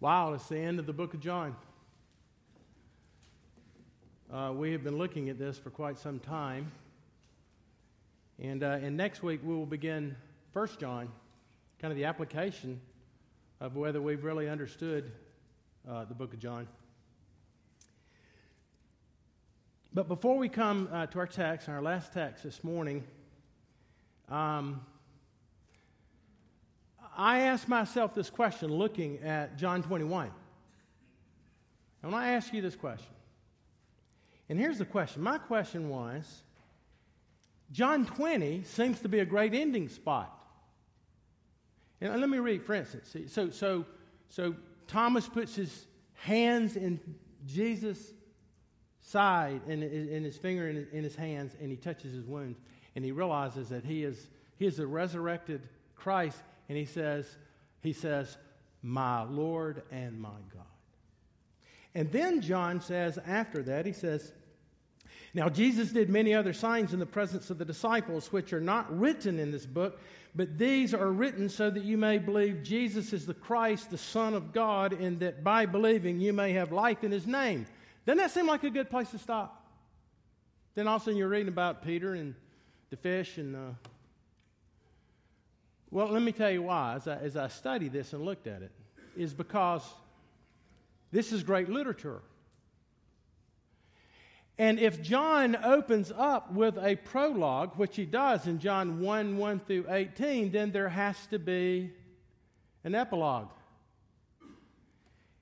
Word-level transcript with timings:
Wow, 0.00 0.34
it's 0.34 0.46
the 0.46 0.56
end 0.56 0.78
of 0.78 0.86
the 0.86 0.92
book 0.92 1.12
of 1.12 1.18
John. 1.18 1.56
Uh, 4.32 4.52
we 4.54 4.70
have 4.70 4.84
been 4.84 4.96
looking 4.96 5.28
at 5.28 5.40
this 5.40 5.58
for 5.58 5.70
quite 5.70 5.98
some 5.98 6.20
time. 6.20 6.70
And, 8.40 8.62
uh, 8.62 8.78
and 8.80 8.96
next 8.96 9.24
week 9.24 9.40
we 9.42 9.52
will 9.52 9.66
begin 9.66 10.14
1 10.52 10.68
John, 10.78 11.08
kind 11.80 11.90
of 11.90 11.96
the 11.96 12.04
application 12.04 12.80
of 13.60 13.74
whether 13.74 14.00
we've 14.00 14.22
really 14.22 14.48
understood 14.48 15.10
uh, 15.90 16.04
the 16.04 16.14
book 16.14 16.32
of 16.32 16.38
John. 16.38 16.68
But 19.92 20.06
before 20.06 20.38
we 20.38 20.48
come 20.48 20.88
uh, 20.92 21.06
to 21.06 21.18
our 21.18 21.26
text, 21.26 21.68
our 21.68 21.82
last 21.82 22.12
text 22.12 22.44
this 22.44 22.62
morning, 22.62 23.02
um, 24.28 24.80
I 27.18 27.40
asked 27.40 27.66
myself 27.66 28.14
this 28.14 28.30
question 28.30 28.68
looking 28.72 29.18
at 29.24 29.58
John 29.58 29.82
21. 29.82 30.30
And 32.02 32.12
when 32.12 32.22
I 32.22 32.30
ask 32.34 32.54
you 32.54 32.62
this 32.62 32.76
question. 32.76 33.12
And 34.48 34.58
here's 34.58 34.78
the 34.78 34.84
question. 34.84 35.20
My 35.20 35.36
question 35.36 35.88
was 35.88 36.42
John 37.72 38.06
20 38.06 38.62
seems 38.62 39.00
to 39.00 39.08
be 39.08 39.18
a 39.18 39.24
great 39.24 39.52
ending 39.52 39.88
spot. 39.88 40.32
And 42.00 42.20
let 42.20 42.30
me 42.30 42.38
read, 42.38 42.62
for 42.62 42.74
instance. 42.74 43.14
So, 43.26 43.50
so, 43.50 43.84
so 44.28 44.54
Thomas 44.86 45.28
puts 45.28 45.56
his 45.56 45.86
hands 46.14 46.76
in 46.76 47.00
Jesus' 47.44 48.12
side 49.00 49.60
and 49.66 49.82
in 49.82 50.22
his 50.22 50.36
finger 50.36 50.68
in 50.68 50.76
his, 50.76 50.86
in 50.92 51.02
his 51.02 51.16
hands, 51.16 51.56
and 51.60 51.68
he 51.70 51.76
touches 51.76 52.12
his 52.12 52.24
wounds, 52.24 52.60
and 52.94 53.04
he 53.04 53.10
realizes 53.10 53.68
that 53.70 53.84
he 53.84 54.04
is, 54.04 54.28
he 54.56 54.66
is 54.66 54.76
the 54.76 54.86
resurrected 54.86 55.62
Christ, 55.96 56.42
and 56.68 56.76
he 56.76 56.84
says, 56.84 57.26
he 57.80 57.92
says, 57.92 58.36
my 58.82 59.22
Lord 59.22 59.82
and 59.90 60.20
my 60.20 60.28
God. 60.54 60.64
And 61.94 62.10
then 62.12 62.40
John 62.40 62.80
says 62.80 63.18
after 63.26 63.62
that, 63.64 63.86
he 63.86 63.92
says, 63.92 64.32
Now 65.34 65.48
Jesus 65.48 65.90
did 65.90 66.10
many 66.10 66.34
other 66.34 66.52
signs 66.52 66.92
in 66.92 66.98
the 66.98 67.06
presence 67.06 67.50
of 67.50 67.58
the 67.58 67.64
disciples, 67.64 68.32
which 68.32 68.52
are 68.52 68.60
not 68.60 68.96
written 68.96 69.38
in 69.38 69.50
this 69.50 69.66
book, 69.66 70.00
but 70.34 70.58
these 70.58 70.94
are 70.94 71.10
written 71.10 71.48
so 71.48 71.70
that 71.70 71.82
you 71.82 71.96
may 71.96 72.18
believe 72.18 72.62
Jesus 72.62 73.12
is 73.12 73.26
the 73.26 73.34
Christ, 73.34 73.90
the 73.90 73.98
Son 73.98 74.34
of 74.34 74.52
God, 74.52 74.92
and 74.92 75.18
that 75.20 75.42
by 75.42 75.66
believing 75.66 76.20
you 76.20 76.32
may 76.32 76.52
have 76.52 76.70
life 76.70 77.02
in 77.02 77.10
his 77.10 77.26
name. 77.26 77.66
Doesn't 78.06 78.18
that 78.18 78.30
seem 78.30 78.46
like 78.46 78.62
a 78.62 78.70
good 78.70 78.90
place 78.90 79.10
to 79.10 79.18
stop? 79.18 79.66
Then 80.74 80.86
all 80.86 80.96
of 80.96 81.02
a 81.02 81.04
sudden 81.06 81.18
you're 81.18 81.28
reading 81.28 81.48
about 81.48 81.82
Peter 81.82 82.14
and 82.14 82.34
the 82.90 82.96
fish 82.96 83.38
and 83.38 83.74
well, 85.90 86.08
let 86.08 86.22
me 86.22 86.32
tell 86.32 86.50
you 86.50 86.62
why. 86.62 86.94
As 86.94 87.08
I, 87.08 87.16
as 87.16 87.36
I 87.36 87.48
studied 87.48 87.92
this 87.92 88.12
and 88.12 88.24
looked 88.24 88.46
at 88.46 88.62
it, 88.62 88.72
is 89.16 89.32
because 89.32 89.82
this 91.10 91.32
is 91.32 91.42
great 91.42 91.68
literature. 91.68 92.20
And 94.58 94.80
if 94.80 95.00
John 95.00 95.56
opens 95.56 96.12
up 96.16 96.52
with 96.52 96.76
a 96.78 96.96
prologue, 96.96 97.76
which 97.76 97.94
he 97.94 98.04
does 98.04 98.46
in 98.46 98.58
John 98.58 99.00
1 99.00 99.36
1 99.36 99.60
through 99.60 99.86
18, 99.88 100.50
then 100.50 100.72
there 100.72 100.88
has 100.88 101.16
to 101.28 101.38
be 101.38 101.92
an 102.82 102.94
epilogue. 102.94 103.50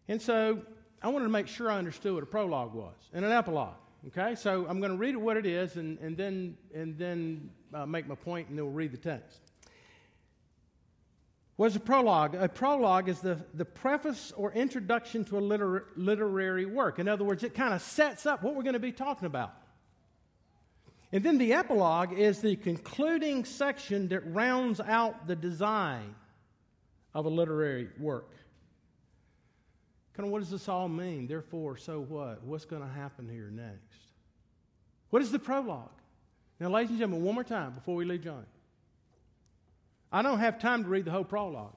And 0.08 0.20
so 0.20 0.60
I 1.02 1.08
wanted 1.08 1.24
to 1.24 1.30
make 1.30 1.48
sure 1.48 1.70
I 1.70 1.78
understood 1.78 2.14
what 2.14 2.22
a 2.22 2.26
prologue 2.26 2.74
was 2.74 2.94
and 3.12 3.24
an 3.24 3.32
epilogue. 3.32 3.74
Okay, 4.08 4.36
so 4.36 4.66
I'm 4.68 4.78
going 4.78 4.92
to 4.92 4.98
read 4.98 5.14
it 5.14 5.20
what 5.20 5.36
it 5.36 5.46
is 5.46 5.76
and, 5.76 5.98
and 5.98 6.16
then, 6.16 6.56
and 6.74 6.96
then 6.96 7.50
uh, 7.74 7.86
make 7.86 8.06
my 8.06 8.14
point 8.14 8.48
and 8.48 8.56
then 8.56 8.64
we'll 8.66 8.74
read 8.74 8.92
the 8.92 8.98
text. 8.98 9.40
What 11.56 11.68
is 11.68 11.76
a 11.76 11.80
prologue? 11.80 12.34
A 12.34 12.48
prologue 12.48 13.08
is 13.08 13.20
the, 13.20 13.38
the 13.54 13.64
preface 13.64 14.32
or 14.36 14.52
introduction 14.52 15.24
to 15.26 15.38
a 15.38 15.40
liter- 15.40 15.86
literary 15.96 16.66
work. 16.66 16.98
In 16.98 17.08
other 17.08 17.24
words, 17.24 17.42
it 17.42 17.54
kind 17.54 17.72
of 17.72 17.80
sets 17.80 18.26
up 18.26 18.42
what 18.42 18.54
we're 18.54 18.62
going 18.62 18.74
to 18.74 18.78
be 18.78 18.92
talking 18.92 19.26
about. 19.26 19.54
And 21.12 21.24
then 21.24 21.38
the 21.38 21.54
epilogue 21.54 22.12
is 22.12 22.40
the 22.40 22.56
concluding 22.56 23.46
section 23.46 24.08
that 24.08 24.20
rounds 24.34 24.80
out 24.80 25.26
the 25.26 25.36
design 25.36 26.14
of 27.14 27.24
a 27.24 27.30
literary 27.30 27.88
work. 27.98 28.32
Kind 30.12 30.26
of 30.26 30.32
what 30.32 30.40
does 30.40 30.50
this 30.50 30.68
all 30.68 30.88
mean? 30.88 31.26
Therefore, 31.26 31.78
so 31.78 32.00
what? 32.00 32.42
What's 32.42 32.66
going 32.66 32.82
to 32.82 32.88
happen 32.88 33.28
here 33.28 33.50
next? 33.50 33.98
What 35.08 35.22
is 35.22 35.30
the 35.30 35.38
prologue? 35.38 35.88
Now, 36.60 36.68
ladies 36.68 36.90
and 36.90 36.98
gentlemen, 36.98 37.24
one 37.24 37.34
more 37.34 37.44
time 37.44 37.72
before 37.72 37.94
we 37.94 38.04
leave 38.04 38.24
John. 38.24 38.44
I 40.16 40.22
don't 40.22 40.38
have 40.38 40.58
time 40.58 40.82
to 40.82 40.88
read 40.88 41.04
the 41.04 41.10
whole 41.10 41.24
prologue. 41.24 41.76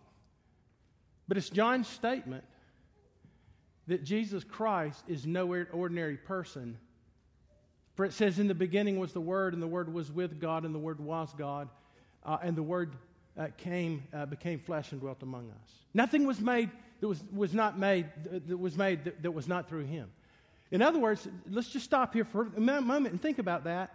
But 1.28 1.36
it's 1.36 1.50
John's 1.50 1.90
statement 1.90 2.46
that 3.88 4.06
Jesus 4.06 4.46
Christ 4.46 5.04
is 5.10 5.28
no 5.28 5.46
ordinary 5.74 6.16
person. 6.16 6.78
For 7.96 8.06
it 8.06 8.14
says, 8.14 8.40
In 8.40 8.48
the 8.48 8.56
beginning 8.56 8.98
was 8.98 9.12
the 9.12 9.20
Word, 9.20 9.54
and 9.54 9.62
the 9.62 9.68
Word 9.68 9.94
was 9.94 10.10
with 10.10 10.40
God, 10.40 10.64
and 10.64 10.74
the 10.74 10.80
Word 10.80 11.02
was 11.02 11.34
God, 11.38 11.68
uh, 12.24 12.38
and 12.42 12.56
the 12.56 12.64
Word 12.64 12.96
uh, 13.38 13.48
came, 13.58 14.06
uh, 14.14 14.26
became 14.26 14.62
flesh 14.62 14.94
and 14.94 15.02
dwelt 15.02 15.22
among 15.22 15.50
us. 15.50 15.72
Nothing 15.94 16.26
was 16.26 16.40
made 16.40 16.70
that 17.02 17.10
was, 17.10 17.22
was 17.34 17.54
not 17.54 17.78
made 17.78 18.08
that 18.48 18.58
was 18.58 18.78
made 18.78 19.04
that, 19.04 19.22
that 19.22 19.32
was 19.32 19.50
not 19.50 19.68
through 19.68 19.86
him. 19.86 20.10
In 20.72 20.82
other 20.82 21.00
words, 21.00 21.28
let's 21.50 21.68
just 21.68 21.84
stop 21.84 22.14
here 22.14 22.24
for 22.24 22.48
a 22.56 22.62
moment 22.62 23.08
and 23.08 23.22
think 23.22 23.38
about 23.38 23.66
that. 23.66 23.94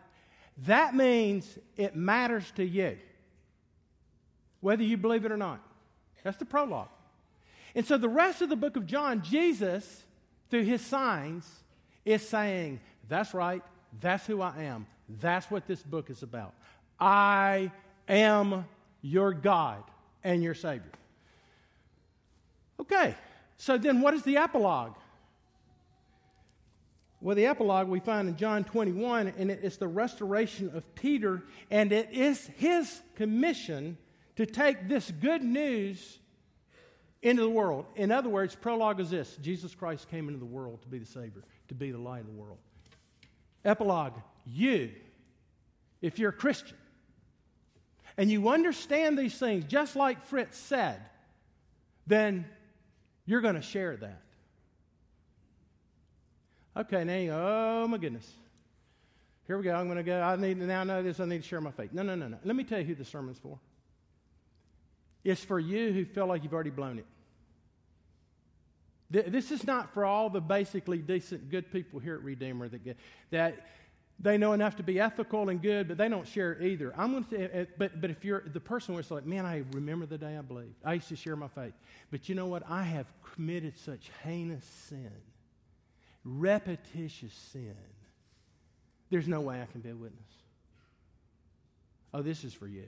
That 0.66 0.94
means 0.94 1.58
it 1.78 1.96
matters 1.96 2.52
to 2.56 2.64
you 2.64 2.98
whether 4.64 4.82
you 4.82 4.96
believe 4.96 5.26
it 5.26 5.30
or 5.30 5.36
not. 5.36 5.60
That's 6.22 6.38
the 6.38 6.46
prologue. 6.46 6.88
And 7.74 7.84
so 7.84 7.98
the 7.98 8.08
rest 8.08 8.40
of 8.40 8.48
the 8.48 8.56
book 8.56 8.76
of 8.76 8.86
John, 8.86 9.22
Jesus, 9.22 10.04
through 10.48 10.62
his 10.62 10.80
signs, 10.80 11.46
is 12.06 12.26
saying, 12.26 12.80
That's 13.06 13.34
right, 13.34 13.62
that's 14.00 14.26
who 14.26 14.40
I 14.40 14.62
am. 14.62 14.86
That's 15.20 15.50
what 15.50 15.66
this 15.66 15.82
book 15.82 16.08
is 16.08 16.22
about. 16.22 16.54
I 16.98 17.72
am 18.08 18.64
your 19.02 19.34
God 19.34 19.84
and 20.22 20.42
your 20.42 20.54
Savior. 20.54 20.92
Okay, 22.80 23.14
so 23.58 23.76
then 23.76 24.00
what 24.00 24.14
is 24.14 24.22
the 24.22 24.38
epilogue? 24.38 24.94
Well, 27.20 27.36
the 27.36 27.46
epilogue 27.46 27.88
we 27.88 28.00
find 28.00 28.28
in 28.28 28.36
John 28.36 28.64
21, 28.64 29.34
and 29.36 29.50
it's 29.50 29.76
the 29.76 29.88
restoration 29.88 30.70
of 30.74 30.94
Peter, 30.94 31.42
and 31.70 31.92
it 31.92 32.08
is 32.12 32.46
his 32.56 33.02
commission 33.14 33.98
to 34.36 34.46
take 34.46 34.88
this 34.88 35.10
good 35.10 35.42
news 35.42 36.18
into 37.22 37.42
the 37.42 37.50
world. 37.50 37.86
In 37.96 38.12
other 38.12 38.28
words, 38.28 38.54
prologue 38.54 39.00
is 39.00 39.10
this 39.10 39.36
Jesus 39.42 39.74
Christ 39.74 40.08
came 40.10 40.28
into 40.28 40.38
the 40.38 40.44
world 40.44 40.82
to 40.82 40.88
be 40.88 40.98
the 40.98 41.06
Savior, 41.06 41.42
to 41.68 41.74
be 41.74 41.90
the 41.90 41.98
light 41.98 42.20
of 42.20 42.26
the 42.26 42.32
world. 42.32 42.58
Epilogue, 43.64 44.14
you, 44.46 44.90
if 46.02 46.18
you're 46.18 46.30
a 46.30 46.34
Christian, 46.34 46.76
and 48.16 48.30
you 48.30 48.48
understand 48.48 49.18
these 49.18 49.36
things, 49.36 49.64
just 49.64 49.96
like 49.96 50.24
Fritz 50.26 50.58
said, 50.58 51.00
then 52.06 52.44
you're 53.26 53.40
going 53.40 53.54
to 53.54 53.62
share 53.62 53.96
that. 53.96 54.20
Okay, 56.76 57.04
now 57.04 57.16
you 57.16 57.28
go, 57.28 57.82
oh 57.84 57.88
my 57.88 57.98
goodness. 57.98 58.30
Here 59.46 59.56
we 59.56 59.64
go. 59.64 59.74
I'm 59.74 59.86
going 59.86 59.98
to 59.98 60.02
go. 60.02 60.20
I 60.20 60.36
need 60.36 60.58
to 60.58 60.66
now 60.66 60.84
know 60.84 61.02
this. 61.02 61.20
I 61.20 61.26
need 61.26 61.42
to 61.42 61.48
share 61.48 61.60
my 61.60 61.70
faith. 61.70 61.92
No, 61.92 62.02
no, 62.02 62.14
no, 62.14 62.28
no. 62.28 62.38
Let 62.44 62.56
me 62.56 62.64
tell 62.64 62.78
you 62.78 62.84
who 62.84 62.94
the 62.94 63.04
sermon's 63.04 63.38
for. 63.38 63.58
It's 65.24 65.42
for 65.42 65.58
you 65.58 65.92
who 65.92 66.04
feel 66.04 66.26
like 66.26 66.44
you've 66.44 66.52
already 66.52 66.70
blown 66.70 66.98
it. 66.98 67.06
This 69.10 69.50
is 69.50 69.64
not 69.64 69.94
for 69.94 70.04
all 70.04 70.28
the 70.28 70.40
basically 70.40 70.98
decent, 70.98 71.50
good 71.50 71.70
people 71.70 72.00
here 72.00 72.14
at 72.14 72.22
Redeemer 72.22 72.68
that, 72.68 72.84
get, 72.84 72.96
that 73.30 73.66
they 74.18 74.36
know 74.38 74.52
enough 74.52 74.76
to 74.76 74.82
be 74.82 74.98
ethical 75.00 75.48
and 75.48 75.62
good, 75.62 75.88
but 75.88 75.98
they 75.98 76.08
don't 76.08 76.26
share 76.26 76.60
either. 76.60 76.92
I'm 76.96 77.12
going 77.12 77.24
to 77.24 77.30
say, 77.30 77.50
eh, 77.52 77.64
but, 77.78 78.00
but 78.00 78.10
if 78.10 78.24
you're 78.24 78.42
the 78.52 78.60
person 78.60 78.94
who's 78.94 79.10
like, 79.10 79.24
man, 79.24 79.46
I 79.46 79.64
remember 79.72 80.06
the 80.06 80.18
day 80.18 80.36
I 80.36 80.40
believed. 80.42 80.74
I 80.84 80.94
used 80.94 81.08
to 81.08 81.16
share 81.16 81.36
my 81.36 81.48
faith. 81.48 81.74
But 82.10 82.28
you 82.28 82.34
know 82.34 82.46
what? 82.46 82.64
I 82.68 82.82
have 82.82 83.06
committed 83.34 83.76
such 83.78 84.10
heinous 84.22 84.64
sin, 84.88 85.12
repetitious 86.24 87.34
sin. 87.52 87.76
There's 89.10 89.28
no 89.28 89.40
way 89.40 89.62
I 89.62 89.66
can 89.66 89.80
be 89.80 89.90
a 89.90 89.96
witness. 89.96 90.22
Oh, 92.12 92.22
this 92.22 92.44
is 92.44 92.54
for 92.54 92.66
you. 92.66 92.86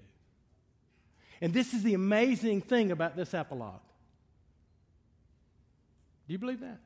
And 1.41 1.53
this 1.53 1.75
is 1.75 1.83
the 1.83 1.95
amazing 1.95 2.63
thing 2.63 2.91
about 2.91 3.17
this 3.17 3.35
epilogue. 3.35 3.81
Do 6.27 6.33
you 6.33 6.39
believe 6.39 6.61
that? 6.61 6.79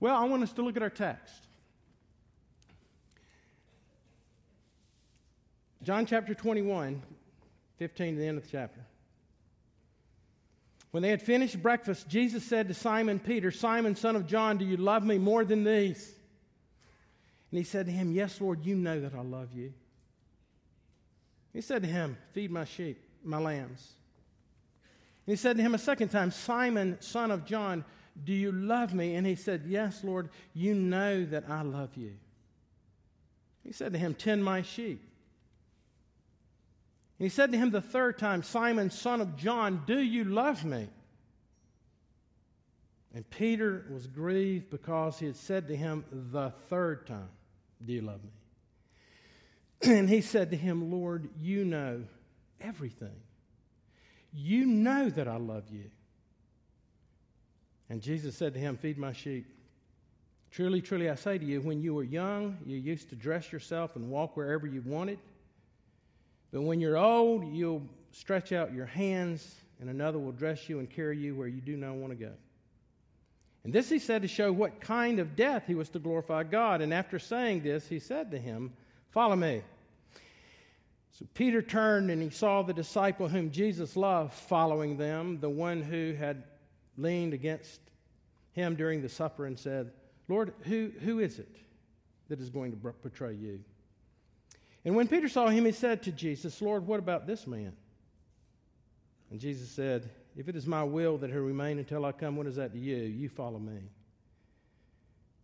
Well, 0.00 0.16
I 0.16 0.24
want 0.24 0.42
us 0.42 0.52
to 0.54 0.62
look 0.62 0.76
at 0.76 0.82
our 0.82 0.90
text. 0.90 1.34
John 5.82 6.06
chapter 6.06 6.34
21, 6.34 7.02
15 7.78 8.14
to 8.14 8.20
the 8.20 8.26
end 8.26 8.38
of 8.38 8.44
the 8.44 8.50
chapter. 8.50 8.80
When 10.92 11.02
they 11.02 11.08
had 11.08 11.22
finished 11.22 11.60
breakfast, 11.60 12.08
Jesus 12.08 12.44
said 12.44 12.68
to 12.68 12.74
Simon 12.74 13.18
Peter, 13.18 13.50
Simon, 13.50 13.96
son 13.96 14.14
of 14.14 14.26
John, 14.26 14.58
do 14.58 14.64
you 14.64 14.76
love 14.76 15.04
me 15.04 15.18
more 15.18 15.44
than 15.44 15.64
these? 15.64 16.14
And 17.50 17.58
he 17.58 17.64
said 17.64 17.86
to 17.86 17.92
him, 17.92 18.12
Yes, 18.12 18.40
Lord, 18.40 18.64
you 18.64 18.74
know 18.74 19.00
that 19.00 19.14
I 19.14 19.22
love 19.22 19.52
you. 19.54 19.72
He 21.52 21.60
said 21.60 21.82
to 21.82 21.88
him, 21.88 22.16
Feed 22.32 22.50
my 22.50 22.64
sheep, 22.64 23.02
my 23.24 23.38
lambs. 23.38 23.92
And 25.26 25.32
he 25.32 25.36
said 25.36 25.56
to 25.56 25.62
him 25.62 25.74
a 25.74 25.78
second 25.78 26.08
time, 26.08 26.30
Simon, 26.30 26.96
son 27.00 27.30
of 27.30 27.44
John, 27.44 27.84
do 28.24 28.32
you 28.32 28.52
love 28.52 28.92
me? 28.92 29.14
And 29.14 29.26
he 29.26 29.36
said, 29.36 29.64
Yes, 29.66 30.04
Lord, 30.04 30.28
you 30.54 30.74
know 30.74 31.24
that 31.24 31.44
I 31.48 31.62
love 31.62 31.96
you. 31.96 32.12
He 33.64 33.72
said 33.72 33.92
to 33.92 33.98
him, 33.98 34.14
Tend 34.14 34.44
my 34.44 34.62
sheep. 34.62 35.00
And 37.18 37.24
he 37.26 37.28
said 37.28 37.52
to 37.52 37.58
him 37.58 37.70
the 37.70 37.80
third 37.80 38.18
time, 38.18 38.42
Simon, 38.42 38.90
son 38.90 39.20
of 39.20 39.36
John, 39.36 39.82
do 39.86 39.98
you 39.98 40.24
love 40.24 40.64
me? 40.64 40.88
And 43.14 43.28
Peter 43.30 43.84
was 43.90 44.06
grieved 44.06 44.70
because 44.70 45.18
he 45.18 45.26
had 45.26 45.36
said 45.36 45.68
to 45.68 45.76
him 45.76 46.04
the 46.10 46.50
third 46.68 47.06
time, 47.06 47.28
Do 47.84 47.92
you 47.92 48.00
love 48.00 48.24
me? 48.24 48.30
And 49.86 50.08
he 50.08 50.20
said 50.20 50.50
to 50.50 50.56
him, 50.56 50.92
Lord, 50.92 51.28
you 51.40 51.64
know 51.64 52.04
everything. 52.60 53.16
You 54.32 54.64
know 54.64 55.10
that 55.10 55.26
I 55.26 55.36
love 55.36 55.64
you. 55.70 55.90
And 57.90 58.00
Jesus 58.00 58.36
said 58.36 58.54
to 58.54 58.60
him, 58.60 58.76
Feed 58.76 58.96
my 58.96 59.12
sheep. 59.12 59.46
Truly, 60.52 60.80
truly, 60.80 61.10
I 61.10 61.14
say 61.16 61.36
to 61.36 61.44
you, 61.44 61.60
when 61.62 61.80
you 61.80 61.94
were 61.94 62.04
young, 62.04 62.58
you 62.64 62.76
used 62.76 63.08
to 63.10 63.16
dress 63.16 63.50
yourself 63.50 63.96
and 63.96 64.08
walk 64.10 64.36
wherever 64.36 64.66
you 64.66 64.82
wanted. 64.86 65.18
But 66.52 66.62
when 66.62 66.78
you're 66.78 66.98
old, 66.98 67.52
you'll 67.52 67.82
stretch 68.12 68.52
out 68.52 68.72
your 68.74 68.86
hands, 68.86 69.54
and 69.80 69.88
another 69.90 70.18
will 70.18 70.32
dress 70.32 70.68
you 70.68 70.78
and 70.78 70.88
carry 70.88 71.18
you 71.18 71.34
where 71.34 71.48
you 71.48 71.60
do 71.60 71.76
not 71.76 71.94
want 71.94 72.12
to 72.12 72.16
go. 72.16 72.32
And 73.64 73.72
this 73.72 73.88
he 73.88 73.98
said 73.98 74.22
to 74.22 74.28
show 74.28 74.52
what 74.52 74.80
kind 74.80 75.18
of 75.18 75.36
death 75.36 75.64
he 75.66 75.74
was 75.74 75.88
to 75.90 75.98
glorify 75.98 76.42
God. 76.42 76.82
And 76.82 76.92
after 76.92 77.18
saying 77.18 77.62
this, 77.62 77.88
he 77.88 77.98
said 77.98 78.30
to 78.30 78.38
him, 78.38 78.72
Follow 79.10 79.36
me. 79.36 79.62
So 81.12 81.26
Peter 81.34 81.60
turned 81.60 82.10
and 82.10 82.22
he 82.22 82.30
saw 82.30 82.62
the 82.62 82.72
disciple 82.72 83.28
whom 83.28 83.50
Jesus 83.50 83.96
loved 83.96 84.32
following 84.32 84.96
them, 84.96 85.40
the 85.40 85.50
one 85.50 85.82
who 85.82 86.14
had 86.14 86.44
leaned 86.96 87.34
against 87.34 87.80
him 88.52 88.74
during 88.74 89.02
the 89.02 89.08
supper 89.08 89.46
and 89.46 89.58
said, 89.58 89.92
Lord, 90.28 90.54
who, 90.62 90.90
who 91.00 91.18
is 91.18 91.38
it 91.38 91.54
that 92.28 92.40
is 92.40 92.48
going 92.48 92.70
to 92.70 92.94
betray 93.02 93.34
you? 93.34 93.60
And 94.84 94.96
when 94.96 95.06
Peter 95.06 95.28
saw 95.28 95.48
him, 95.48 95.66
he 95.66 95.72
said 95.72 96.02
to 96.04 96.12
Jesus, 96.12 96.60
Lord, 96.62 96.86
what 96.86 96.98
about 96.98 97.26
this 97.26 97.46
man? 97.46 97.74
And 99.30 99.38
Jesus 99.38 99.70
said, 99.70 100.10
If 100.36 100.48
it 100.48 100.56
is 100.56 100.66
my 100.66 100.82
will 100.82 101.18
that 101.18 101.30
he 101.30 101.36
remain 101.36 101.78
until 101.78 102.04
I 102.04 102.12
come, 102.12 102.36
what 102.36 102.46
is 102.46 102.56
that 102.56 102.72
to 102.72 102.78
you? 102.78 102.96
You 102.96 103.28
follow 103.28 103.58
me. 103.58 103.80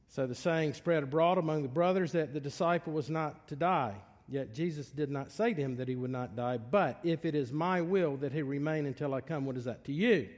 So 0.08 0.26
the 0.26 0.34
saying 0.34 0.72
spread 0.74 1.02
abroad 1.02 1.38
among 1.38 1.62
the 1.62 1.68
brothers 1.68 2.12
that 2.12 2.32
the 2.32 2.40
disciple 2.40 2.92
was 2.92 3.10
not 3.10 3.48
to 3.48 3.56
die. 3.56 3.94
Yet 4.28 4.54
Jesus 4.54 4.90
did 4.90 5.10
not 5.10 5.32
say 5.32 5.54
to 5.54 5.60
him 5.60 5.76
that 5.76 5.88
he 5.88 5.96
would 5.96 6.10
not 6.10 6.36
die, 6.36 6.58
but 6.58 7.00
if 7.02 7.24
it 7.24 7.34
is 7.34 7.50
my 7.50 7.80
will 7.80 8.16
that 8.18 8.32
he 8.32 8.42
remain 8.42 8.84
until 8.84 9.14
I 9.14 9.22
come, 9.22 9.46
what 9.46 9.56
is 9.56 9.64
that 9.64 9.84
to 9.86 9.92
you? 9.92 10.28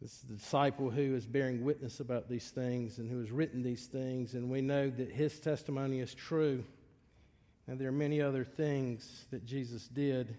This 0.00 0.12
is 0.12 0.22
the 0.28 0.34
disciple 0.34 0.90
who 0.90 1.14
is 1.14 1.26
bearing 1.26 1.64
witness 1.64 2.00
about 2.00 2.28
these 2.28 2.50
things 2.50 2.98
and 2.98 3.10
who 3.10 3.20
has 3.20 3.30
written 3.30 3.62
these 3.62 3.86
things, 3.86 4.34
and 4.34 4.50
we 4.50 4.60
know 4.60 4.88
that 4.90 5.10
his 5.10 5.38
testimony 5.40 6.00
is 6.00 6.14
true. 6.14 6.64
And 7.68 7.78
there 7.78 7.88
are 7.88 7.92
many 7.92 8.20
other 8.20 8.44
things 8.44 9.26
that 9.30 9.46
Jesus 9.46 9.86
did. 9.86 10.34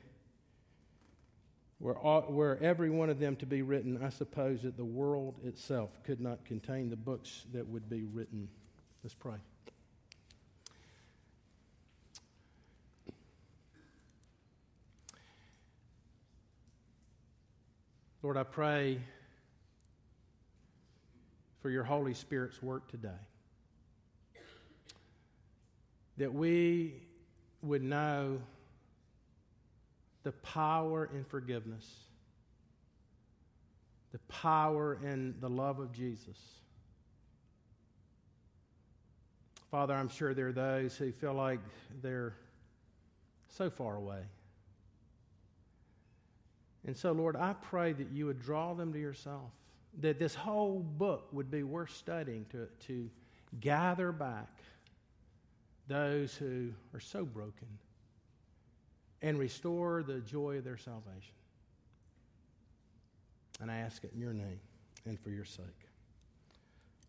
Were, 1.80 1.98
all, 1.98 2.26
were 2.30 2.58
every 2.62 2.90
one 2.90 3.10
of 3.10 3.20
them 3.20 3.36
to 3.38 3.46
be 3.46 3.62
written, 3.62 4.02
I 4.04 4.10
suppose 4.10 4.62
that 4.64 4.78
the 4.78 4.86
world 4.86 5.36
itself 5.44 5.90
could 6.04 6.20
not 6.20 6.44
contain 6.46 6.90
the 6.90 6.96
books 6.98 7.46
that 7.54 7.68
would 7.68 7.90
be 7.90 8.04
written. 8.04 8.50
Let's 9.04 9.16
pray. 9.16 9.36
Lord, 18.24 18.38
I 18.38 18.44
pray 18.44 19.02
for 21.62 21.70
your 21.70 21.84
Holy 21.84 22.14
Spirit's 22.14 22.64
work 22.64 22.88
today. 22.88 23.10
That 26.16 26.34
we 26.34 26.94
would 27.62 27.84
know 27.84 28.40
the 30.24 30.32
power 30.32 31.10
in 31.14 31.26
forgiveness, 31.26 31.86
the 34.14 34.20
power 34.30 34.98
in 35.04 35.36
the 35.42 35.50
love 35.50 35.80
of 35.80 35.92
Jesus. 35.92 36.38
Father, 39.70 39.94
I'm 39.94 40.08
sure 40.08 40.34
there 40.34 40.48
are 40.48 40.54
those 40.54 40.96
who 40.96 41.12
feel 41.12 41.34
like 41.34 41.60
they're 42.02 42.36
so 43.50 43.70
far 43.70 43.98
away. 43.98 44.22
And 46.86 46.96
so, 46.96 47.12
Lord, 47.12 47.36
I 47.36 47.54
pray 47.54 47.94
that 47.94 48.12
you 48.12 48.26
would 48.26 48.42
draw 48.42 48.74
them 48.74 48.92
to 48.94 49.00
yourself, 49.00 49.52
that 50.02 50.20
this 50.20 50.36
whole 50.36 50.80
book 50.80 51.28
would 51.32 51.50
be 51.50 51.64
worth 51.64 51.96
studying 51.96 52.46
to, 52.52 52.68
to 52.88 53.10
gather 53.60 54.12
back 54.12 54.50
those 55.88 56.36
who 56.36 56.70
are 56.94 57.00
so 57.00 57.24
broken 57.24 57.68
and 59.22 59.40
restore 59.40 60.04
the 60.04 60.20
joy 60.20 60.58
of 60.58 60.64
their 60.64 60.78
salvation. 60.78 61.34
And 63.62 63.72
I 63.72 63.78
ask 63.78 64.04
it 64.04 64.12
in 64.14 64.20
your 64.20 64.34
name 64.34 64.60
and 65.06 65.20
for 65.20 65.30
your 65.30 65.46
sake. 65.46 65.66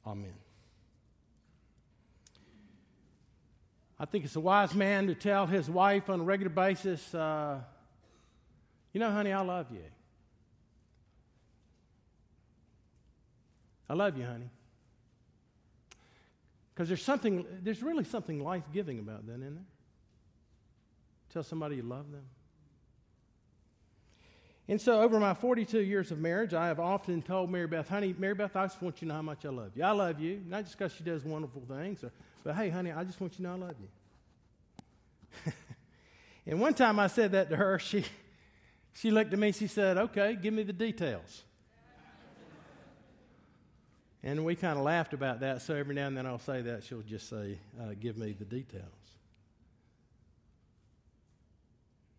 Amen. 0.07 0.35
I 3.99 4.05
think 4.05 4.25
it's 4.25 4.37
a 4.37 4.41
wise 4.41 4.75
man 4.75 5.07
to 5.07 5.15
tell 5.15 5.47
his 5.47 5.71
wife 5.71 6.11
on 6.11 6.21
a 6.21 6.23
regular 6.25 6.51
basis. 6.51 7.15
Uh, 7.15 7.61
you 8.95 9.01
know, 9.01 9.11
honey, 9.11 9.33
I 9.33 9.41
love 9.43 9.67
you. 9.71 9.83
I 13.91 13.95
love 13.95 14.17
you, 14.17 14.25
honey. 14.25 14.49
Because 16.73 16.89
there's 16.89 17.03
something, 17.03 17.45
there's 17.63 17.83
really 17.83 18.05
something 18.05 18.43
life 18.43 18.63
giving 18.73 19.01
about 19.01 19.27
that, 19.27 19.35
isn't 19.35 19.55
there? 19.55 19.65
Tell 21.33 21.43
somebody 21.43 21.77
you 21.77 21.83
love 21.83 22.11
them. 22.11 22.23
And 24.69 24.81
so, 24.81 25.03
over 25.03 25.21
my 25.21 25.35
42 25.35 25.81
years 25.81 26.11
of 26.11 26.19
marriage, 26.19 26.55
I 26.55 26.69
have 26.69 26.81
often 26.81 27.21
told 27.21 27.51
Mary 27.51 27.67
Beth, 27.67 27.89
honey, 27.89 28.15
Mary 28.17 28.35
Beth, 28.35 28.57
I 28.57 28.65
just 28.65 28.81
want 28.81 29.03
you 29.03 29.07
to 29.07 29.09
know 29.09 29.15
how 29.15 29.23
much 29.23 29.45
I 29.45 29.51
love 29.51 29.73
you. 29.75 29.83
I 29.83 29.91
love 29.91 30.21
you, 30.21 30.41
not 30.47 30.65
just 30.65 30.79
because 30.79 30.95
she 30.95 31.05
does 31.05 31.23
wonderful 31.25 31.63
things, 31.69 32.03
or, 32.03 32.13
but 32.45 32.55
hey, 32.55 32.71
honey, 32.71 32.93
I 32.93 33.05
just 33.05 33.21
want 33.21 33.35
you 33.35 33.39
to 33.39 33.43
know 33.43 33.53
I 33.53 33.67
love 33.67 33.75
you. 35.47 35.53
and 36.47 36.61
one 36.61 36.73
time 36.73 36.99
I 36.99 37.09
said 37.09 37.33
that 37.33 37.51
to 37.51 37.57
her, 37.57 37.79
she, 37.79 38.05
she 38.95 39.11
looked 39.11 39.33
at 39.33 39.39
me, 39.39 39.53
she 39.53 39.67
said, 39.67 39.99
Okay, 39.99 40.37
give 40.41 40.55
me 40.55 40.63
the 40.63 40.73
details. 40.73 41.43
and 44.23 44.45
we 44.45 44.55
kind 44.55 44.79
of 44.79 44.85
laughed 44.85 45.13
about 45.13 45.41
that, 45.41 45.63
so 45.63 45.75
every 45.75 45.95
now 45.95 46.07
and 46.07 46.17
then 46.17 46.27
I'll 46.27 46.39
say 46.39 46.63
that. 46.63 46.85
She'll 46.85 47.03
just 47.03 47.29
say, 47.29 47.59
uh, 47.81 47.95
Give 48.01 48.17
me 48.17 48.35
the 48.39 48.45
details. 48.45 48.85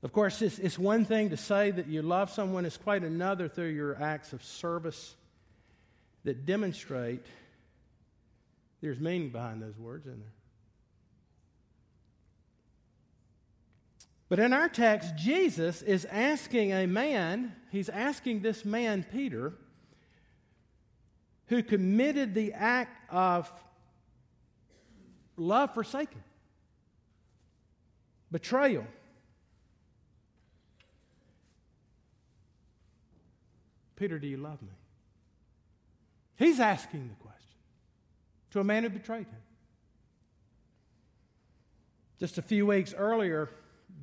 Of 0.03 0.13
course, 0.13 0.41
it's, 0.43 0.59
it's 0.59 0.77
one 0.77 1.03
thing 1.03 1.31
to 1.31 1.37
say 1.37 1.71
that 1.71 1.87
you 1.87 2.03
love 2.03 2.29
someone, 2.29 2.65
it's 2.65 2.77
quite 2.77 3.03
another 3.03 3.47
through 3.47 3.69
your 3.69 3.99
acts 3.99 4.33
of 4.33 4.43
service 4.43 5.15
that 6.25 6.45
demonstrate 6.45 7.25
there's 8.81 8.99
meaning 8.99 9.29
behind 9.29 9.63
those 9.63 9.77
words, 9.79 10.05
isn't 10.05 10.19
there? 10.19 10.29
But 14.27 14.39
in 14.39 14.53
our 14.53 14.67
text, 14.67 15.15
Jesus 15.15 15.81
is 15.81 16.05
asking 16.05 16.71
a 16.71 16.87
man, 16.87 17.55
he's 17.71 17.89
asking 17.89 18.41
this 18.41 18.65
man, 18.65 19.05
Peter, 19.11 19.53
who 21.47 21.61
committed 21.61 22.33
the 22.33 22.53
act 22.53 23.11
of 23.11 23.51
love 25.37 25.73
forsaken, 25.75 26.23
betrayal. 28.31 28.85
Peter, 33.95 34.17
do 34.17 34.27
you 34.27 34.37
love 34.37 34.61
me? 34.61 34.73
He's 36.35 36.59
asking 36.59 37.09
the 37.09 37.23
question 37.23 37.55
to 38.51 38.59
a 38.59 38.63
man 38.63 38.83
who 38.83 38.89
betrayed 38.89 39.27
him. 39.27 39.41
Just 42.19 42.37
a 42.37 42.41
few 42.41 42.65
weeks 42.65 42.93
earlier, 42.97 43.49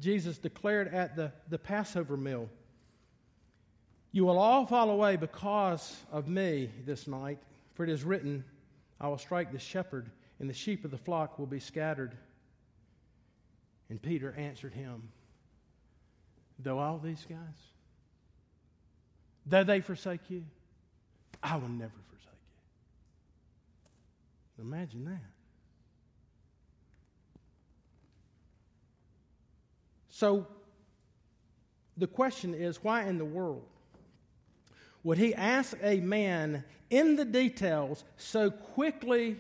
Jesus 0.00 0.38
declared 0.38 0.92
at 0.92 1.16
the, 1.16 1.32
the 1.49 1.58
Passover 1.58 2.16
meal 2.16 2.49
You 4.11 4.25
will 4.25 4.38
all 4.38 4.66
fall 4.66 4.90
away 4.90 5.16
because 5.16 5.96
of 6.11 6.28
me 6.28 6.70
this 6.84 7.06
night, 7.06 7.38
for 7.75 7.84
it 7.84 7.90
is 7.90 8.04
written, 8.04 8.44
I 9.00 9.08
will 9.08 9.18
strike 9.18 9.52
the 9.52 9.58
shepherd, 9.58 10.11
and 10.38 10.49
the 10.49 10.54
sheep 10.54 10.84
of 10.84 10.90
the 10.90 10.99
flock 10.99 11.38
will 11.38 11.46
be 11.46 11.61
scattered. 11.61 12.16
And 13.90 14.00
Peter 14.00 14.34
answered 14.37 14.72
him, 14.72 15.08
Though 16.58 16.78
all 16.78 16.99
these 16.99 17.26
guys, 17.28 17.38
though 19.46 19.64
they 19.64 19.80
forsake 19.80 20.30
you, 20.30 20.44
I 21.42 21.56
will 21.56 21.68
never 21.68 21.92
forsake 22.08 22.38
you. 24.58 24.64
Imagine 24.64 25.04
that. 25.06 25.41
So 30.23 30.47
the 31.97 32.07
question 32.07 32.55
is 32.55 32.76
why 32.85 33.02
in 33.07 33.19
the 33.19 33.25
world 33.25 33.64
would 35.02 35.19
he 35.19 35.35
ask 35.35 35.76
a 35.83 35.99
man 35.99 36.62
in 36.91 37.17
the 37.17 37.25
details 37.25 38.05
so 38.17 38.49
quickly 38.49 39.37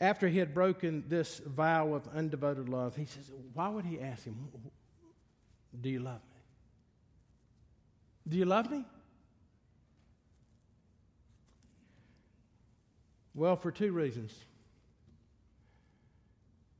after 0.00 0.28
he 0.28 0.38
had 0.38 0.54
broken 0.54 1.02
this 1.08 1.40
vow 1.40 1.92
of 1.92 2.08
undevoted 2.14 2.68
love? 2.68 2.94
He 2.94 3.06
says, 3.06 3.32
Why 3.52 3.68
would 3.68 3.84
he 3.84 4.00
ask 4.00 4.22
him, 4.22 4.36
Do 5.80 5.88
you 5.88 5.98
love 5.98 6.20
me? 6.22 6.40
Do 8.28 8.38
you 8.38 8.44
love 8.44 8.70
me? 8.70 8.84
Well, 13.34 13.56
for 13.56 13.72
two 13.72 13.90
reasons. 13.90 14.32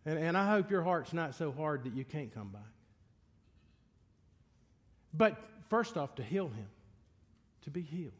And, 0.07 0.19
and 0.19 0.37
I 0.37 0.50
hope 0.50 0.71
your 0.71 0.83
heart's 0.83 1.12
not 1.12 1.35
so 1.35 1.52
hard 1.52 1.85
that 1.85 1.95
you 1.95 2.04
can't 2.04 2.33
come 2.35 2.49
back. 2.49 2.62
But 5.12 5.37
first 5.69 5.97
off, 5.97 6.14
to 6.16 6.23
heal 6.23 6.49
him, 6.49 6.69
to 7.62 7.71
be 7.71 7.83
healed. 7.83 8.12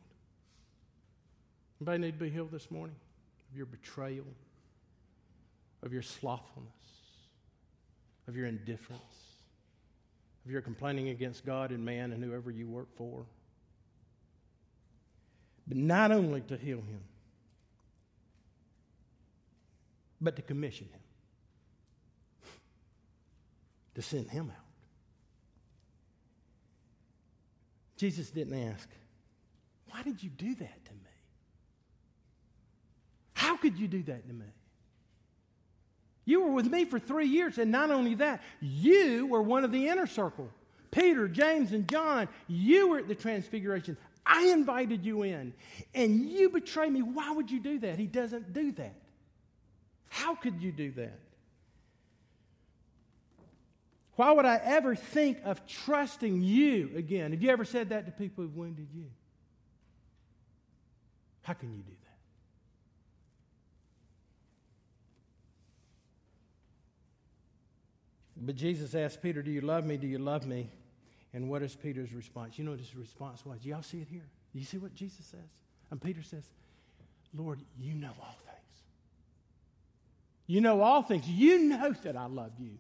Anybody 1.81 1.99
need 1.99 2.19
to 2.19 2.25
be 2.25 2.31
healed 2.31 2.51
this 2.51 2.71
morning? 2.71 2.97
Of 3.51 3.57
your 3.57 3.67
betrayal, 3.67 4.27
of 5.83 5.93
your 5.93 6.03
slothfulness, 6.03 6.71
of 8.29 8.37
your 8.37 8.47
indifference, 8.47 9.01
of 10.45 10.51
your 10.51 10.61
complaining 10.61 11.09
against 11.09 11.45
God 11.47 11.71
and 11.71 11.85
man 11.85 12.13
and 12.13 12.23
whoever 12.23 12.51
you 12.51 12.69
work 12.69 12.89
for. 12.97 13.25
But 15.67 15.79
not 15.79 16.13
only 16.13 16.43
to 16.43 16.57
heal 16.57 16.79
him, 16.79 17.01
but 20.21 20.37
to 20.37 20.43
commission 20.43 20.87
him, 20.93 21.01
to 23.95 24.03
send 24.03 24.29
him 24.29 24.51
out. 24.51 24.65
Jesus 27.97 28.31
didn't 28.31 28.71
ask, 28.71 28.89
Why 29.91 30.03
did 30.03 30.23
you 30.23 30.31
do 30.31 30.55
that 30.55 30.85
to 30.85 30.93
me? 30.93 30.99
How 33.35 33.57
could 33.57 33.79
you 33.79 33.89
do 33.89 34.03
that 34.05 34.27
to 34.27 34.33
me? 34.33 34.47
You 36.25 36.43
were 36.43 36.53
with 36.53 36.71
me 36.71 36.85
for 36.85 36.99
three 36.99 37.27
years, 37.27 37.59
and 37.59 37.71
not 37.71 37.91
only 37.91 38.15
that, 38.17 38.43
you 38.61 39.27
were 39.27 39.43
one 39.43 39.65
of 39.65 39.73
the 39.73 39.89
inner 39.89 40.07
circle. 40.07 40.49
Peter, 40.91 41.29
James, 41.29 41.73
and 41.73 41.89
John, 41.89 42.29
you 42.47 42.89
were 42.89 42.99
at 42.99 43.09
the 43.09 43.15
transfiguration. 43.15 43.97
I 44.25 44.49
invited 44.49 45.05
you 45.05 45.23
in, 45.23 45.53
and 45.95 46.29
you 46.29 46.51
betrayed 46.51 46.93
me. 46.93 47.03
Why 47.03 47.33
would 47.33 47.51
you 47.51 47.61
do 47.61 47.79
that? 47.81 47.99
He 47.99 48.07
doesn't 48.07 48.53
do 48.53 48.73
that. 48.73 48.95
How 50.09 50.35
could 50.35 50.61
you 50.61 50.73
do 50.73 50.91
that? 50.93 51.19
Why 54.21 54.33
would 54.33 54.45
I 54.45 54.61
ever 54.63 54.95
think 54.95 55.39
of 55.47 55.67
trusting 55.67 56.43
you 56.43 56.91
again? 56.95 57.31
Have 57.31 57.43
you 57.43 57.49
ever 57.49 57.65
said 57.65 57.89
that 57.89 58.05
to 58.05 58.13
people 58.13 58.45
who've 58.45 58.55
wounded 58.55 58.89
you? 58.93 59.07
How 61.41 61.55
can 61.55 61.73
you 61.73 61.79
do 61.79 61.93
that? 62.03 62.19
But 68.45 68.57
Jesus 68.57 68.95
asked 68.95 69.23
Peter, 69.23 69.41
Do 69.41 69.51
you 69.51 69.63
love 69.63 69.87
me? 69.87 69.97
Do 69.97 70.07
you 70.07 70.19
love 70.19 70.45
me? 70.45 70.69
And 71.33 71.49
what 71.49 71.63
is 71.63 71.75
Peter's 71.75 72.13
response? 72.13 72.59
You 72.59 72.67
know 72.67 72.73
what 72.73 72.81
his 72.81 72.95
response 72.95 73.47
was? 73.47 73.65
Y'all 73.65 73.81
see 73.81 74.03
it 74.03 74.09
here? 74.11 74.29
You 74.53 74.67
see 74.67 74.77
what 74.77 74.95
Jesus 74.95 75.25
says? 75.25 75.49
And 75.91 75.99
Peter 75.99 76.23
says, 76.23 76.45
Lord, 77.35 77.59
you 77.79 77.95
know 77.95 78.13
all 78.21 78.37
things. 78.45 78.83
You 80.47 80.61
know 80.61 80.83
all 80.83 81.01
things. 81.01 81.27
You 81.27 81.59
know 81.61 81.95
that 82.03 82.19
I 82.19 82.27
love 82.27 82.53
you. 82.59 82.73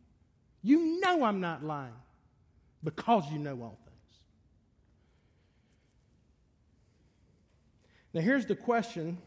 You 0.62 1.00
know 1.00 1.24
I'm 1.24 1.40
not 1.40 1.64
lying 1.64 1.92
because 2.82 3.30
you 3.32 3.38
know 3.38 3.60
all 3.62 3.78
things. 3.84 4.20
Now, 8.12 8.20
here's 8.20 8.46
the 8.46 8.56
question 8.56 9.18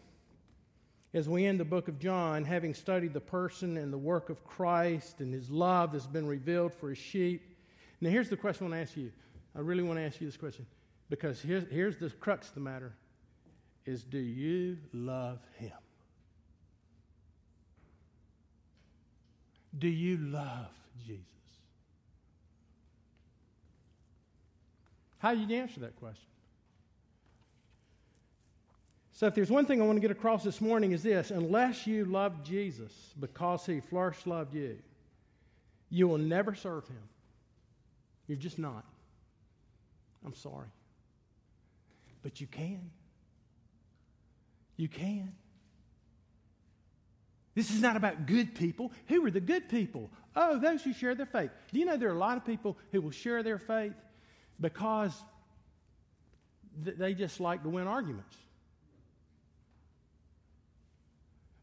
as 1.14 1.30
we 1.30 1.46
end 1.46 1.60
the 1.60 1.66
book 1.66 1.88
of 1.88 2.00
John, 2.00 2.44
having 2.44 2.74
studied 2.74 3.14
the 3.14 3.22
person 3.22 3.78
and 3.78 3.94
the 3.94 3.98
work 3.98 4.30
of 4.30 4.44
Christ 4.44 5.20
and 5.20 5.34
his 5.34 5.50
love 5.50 5.92
that's 5.92 6.08
been 6.08 6.26
revealed 6.26 6.74
for 6.74 6.90
his 6.90 6.98
sheep. 6.98 7.56
Now, 8.02 8.10
here's 8.10 8.30
the 8.30 8.38
question 8.38 8.66
I 8.66 8.70
want 8.70 8.80
to 8.80 8.90
ask 8.90 8.98
you. 8.98 9.12
I 9.56 9.60
really 9.60 9.84
want 9.84 10.00
to 10.00 10.04
ask 10.04 10.20
you 10.20 10.28
this 10.28 10.38
question 10.38 10.66
because 11.10 11.40
here's, 11.42 11.70
here's 11.70 11.98
the 11.98 12.10
crux 12.10 12.50
of 12.50 12.56
the 12.56 12.62
matter 12.62 12.94
is 13.86 14.04
do 14.04 14.18
you 14.18 14.78
love 14.94 15.40
him? 15.58 15.72
Do 19.78 19.88
you 19.88 20.18
love 20.18 20.70
Jesus? 21.06 21.26
How 25.20 25.34
do 25.34 25.40
you 25.40 25.56
answer 25.56 25.80
that 25.82 25.96
question? 25.98 26.28
So, 29.14 29.28
if 29.28 29.36
there's 29.36 29.50
one 29.50 29.66
thing 29.66 29.82
I 29.82 29.86
want 29.86 29.96
to 29.96 30.02
get 30.02 30.12
across 30.12 30.44
this 30.44 30.60
morning, 30.60 30.92
is 30.92 31.04
this 31.04 31.32
unless 31.32 31.88
you 31.88 32.04
love 32.06 32.44
Jesus 32.44 32.92
because 33.20 33.66
he 33.66 33.80
first 33.80 34.28
loved 34.28 34.54
you, 34.54 34.78
you 35.90 36.08
will 36.08 36.18
never 36.18 36.56
serve 36.56 36.88
him. 36.88 37.04
You're 38.28 38.38
just 38.38 38.60
not. 38.60 38.84
I'm 40.26 40.34
sorry. 40.34 40.68
But 42.24 42.42
you 42.42 42.48
can. 42.48 42.90
You 44.76 44.88
can. 44.88 45.34
This 47.56 47.70
is 47.70 47.82
not 47.82 47.96
about 47.96 48.26
good 48.26 48.56
people. 48.56 48.92
Who 49.08 49.24
are 49.26 49.32
the 49.32 49.40
good 49.40 49.70
people? 49.70 50.10
Oh, 50.36 50.58
those 50.58 50.84
who 50.84 50.94
share 50.94 51.16
their 51.16 51.26
faith. 51.26 51.52
Do 51.72 51.80
you 51.80 51.86
know 51.86 51.98
there 51.98 52.10
are 52.10 52.16
a 52.16 52.18
lot 52.18 52.38
of 52.38 52.46
people 52.46 52.78
who 52.92 53.02
will 53.02 53.12
share 53.12 53.44
their 53.44 53.60
faith 53.60 53.94
because 54.60 55.14
they 56.82 57.14
just 57.14 57.40
like 57.40 57.64
to 57.64 57.70
win 57.70 57.88
arguments? 57.88 58.36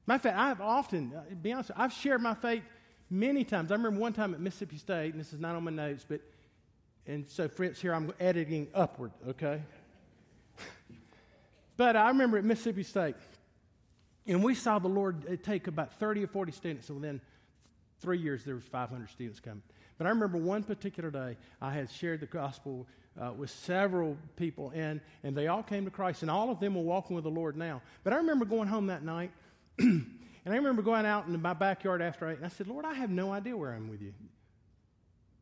Matter 0.06 0.16
of 0.16 0.22
fact, 0.22 0.38
I've 0.38 0.60
often, 0.60 1.12
uh, 1.16 1.34
be 1.40 1.52
honest, 1.52 1.70
I've 1.76 1.92
shared 1.92 2.20
my 2.20 2.34
faith 2.34 2.62
many 3.10 3.44
times. 3.44 3.70
I 3.70 3.74
remember 3.76 4.00
one 4.00 4.12
time 4.12 4.34
at 4.34 4.40
Mississippi 4.40 4.76
State, 4.76 5.12
and 5.12 5.20
this 5.20 5.32
is 5.32 5.40
not 5.40 5.54
on 5.54 5.64
my 5.64 5.70
notes, 5.70 6.04
but, 6.08 6.20
and 7.06 7.28
so 7.28 7.48
Fritz, 7.48 7.80
here 7.80 7.94
I'm 7.94 8.12
editing 8.18 8.68
upward, 8.74 9.12
okay? 9.28 9.62
but 11.76 11.96
I 11.96 12.08
remember 12.08 12.38
at 12.38 12.44
Mississippi 12.44 12.82
State, 12.82 13.14
and 14.26 14.42
we 14.42 14.54
saw 14.54 14.78
the 14.78 14.88
Lord 14.88 15.42
take 15.44 15.66
about 15.66 15.94
30 15.94 16.24
or 16.24 16.28
40 16.28 16.52
students, 16.52 16.88
and 16.88 17.00
within 17.00 17.20
three 18.00 18.18
years, 18.18 18.44
there 18.44 18.54
was 18.54 18.64
500 18.64 19.08
students 19.10 19.40
coming. 19.40 19.62
But 19.98 20.06
I 20.06 20.10
remember 20.10 20.38
one 20.38 20.62
particular 20.62 21.10
day, 21.10 21.36
I 21.60 21.72
had 21.72 21.90
shared 21.90 22.20
the 22.20 22.26
gospel 22.26 22.86
uh, 23.20 23.32
with 23.32 23.50
several 23.50 24.16
people, 24.36 24.72
and, 24.74 25.00
and 25.22 25.36
they 25.36 25.48
all 25.48 25.62
came 25.62 25.84
to 25.84 25.90
Christ, 25.90 26.22
and 26.22 26.30
all 26.30 26.50
of 26.50 26.60
them 26.60 26.76
are 26.76 26.82
walking 26.82 27.14
with 27.14 27.24
the 27.24 27.30
Lord 27.30 27.56
now. 27.56 27.82
But 28.02 28.12
I 28.12 28.16
remember 28.16 28.44
going 28.44 28.68
home 28.68 28.86
that 28.86 29.02
night, 29.02 29.30
and 29.78 30.18
I 30.46 30.56
remember 30.56 30.82
going 30.82 31.04
out 31.04 31.26
in 31.26 31.40
my 31.42 31.52
backyard 31.52 32.00
after 32.00 32.26
I 32.26 32.32
and 32.32 32.44
I 32.44 32.48
said, 32.48 32.66
Lord, 32.66 32.84
I 32.84 32.94
have 32.94 33.10
no 33.10 33.30
idea 33.30 33.56
where 33.56 33.72
I'm 33.72 33.90
with 33.90 34.00
you. 34.00 34.14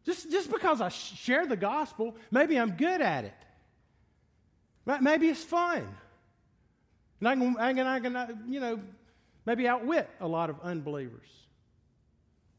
Just, 0.05 0.31
just 0.31 0.50
because 0.50 0.81
I 0.81 0.88
share 0.88 1.47
the 1.47 1.57
gospel, 1.57 2.17
maybe 2.31 2.59
I'm 2.59 2.73
good 2.73 3.00
at 3.00 3.25
it. 3.25 3.35
Maybe 5.00 5.29
it's 5.29 5.45
fun. 5.45 5.87
And 7.21 7.29
I 7.29 7.35
can, 7.35 7.57
I 7.59 7.73
can, 7.75 7.87
I 7.87 8.00
can 8.00 8.17
uh, 8.17 8.27
you 8.49 8.59
know, 8.59 8.81
maybe 9.45 9.69
outwit 9.69 10.09
a 10.21 10.27
lot 10.27 10.50
of 10.50 10.61
unbelievers. 10.62 11.29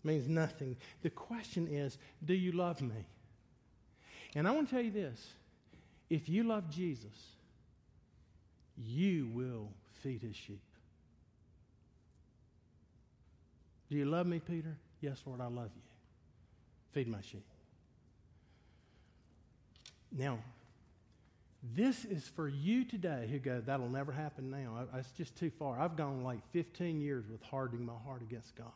Means 0.04 0.28
nothing. 0.28 0.78
The 1.02 1.10
question 1.10 1.68
is, 1.68 1.98
do 2.24 2.34
you 2.34 2.52
love 2.54 2.82
me? 2.82 3.06
And 4.36 4.48
I 4.48 4.52
want 4.52 4.70
to 4.70 4.76
tell 4.76 4.84
you 4.84 4.92
this 4.92 5.28
if 6.10 6.30
you 6.30 6.44
love 6.44 6.70
Jesus, 6.70 7.36
you 8.78 9.28
will 9.34 9.70
feed 10.02 10.22
his 10.22 10.36
sheep. 10.36 10.62
Do 13.90 13.98
you 13.98 14.06
love 14.06 14.28
me, 14.28 14.40
Peter? 14.40 14.78
Yes, 15.02 15.22
Lord, 15.26 15.42
I 15.42 15.48
love 15.48 15.70
you. 15.76 15.82
Feed 16.92 17.08
my 17.08 17.22
sheep. 17.22 17.46
Now, 20.16 20.40
this 21.76 22.06
is 22.06 22.28
for 22.28 22.48
you 22.48 22.86
today 22.86 23.28
who 23.30 23.40
go, 23.40 23.62
that'll 23.66 23.90
never 23.90 24.12
happen 24.12 24.50
now. 24.50 24.88
It's 24.96 25.12
just 25.12 25.36
too 25.36 25.50
far. 25.50 25.80
I've 25.80 25.96
gone 25.96 26.24
like 26.24 26.40
15 26.52 27.02
years 27.02 27.26
with 27.30 27.42
hardening 27.44 27.86
my 27.86 27.94
heart 28.06 28.22
against 28.22 28.56
God. 28.56 28.68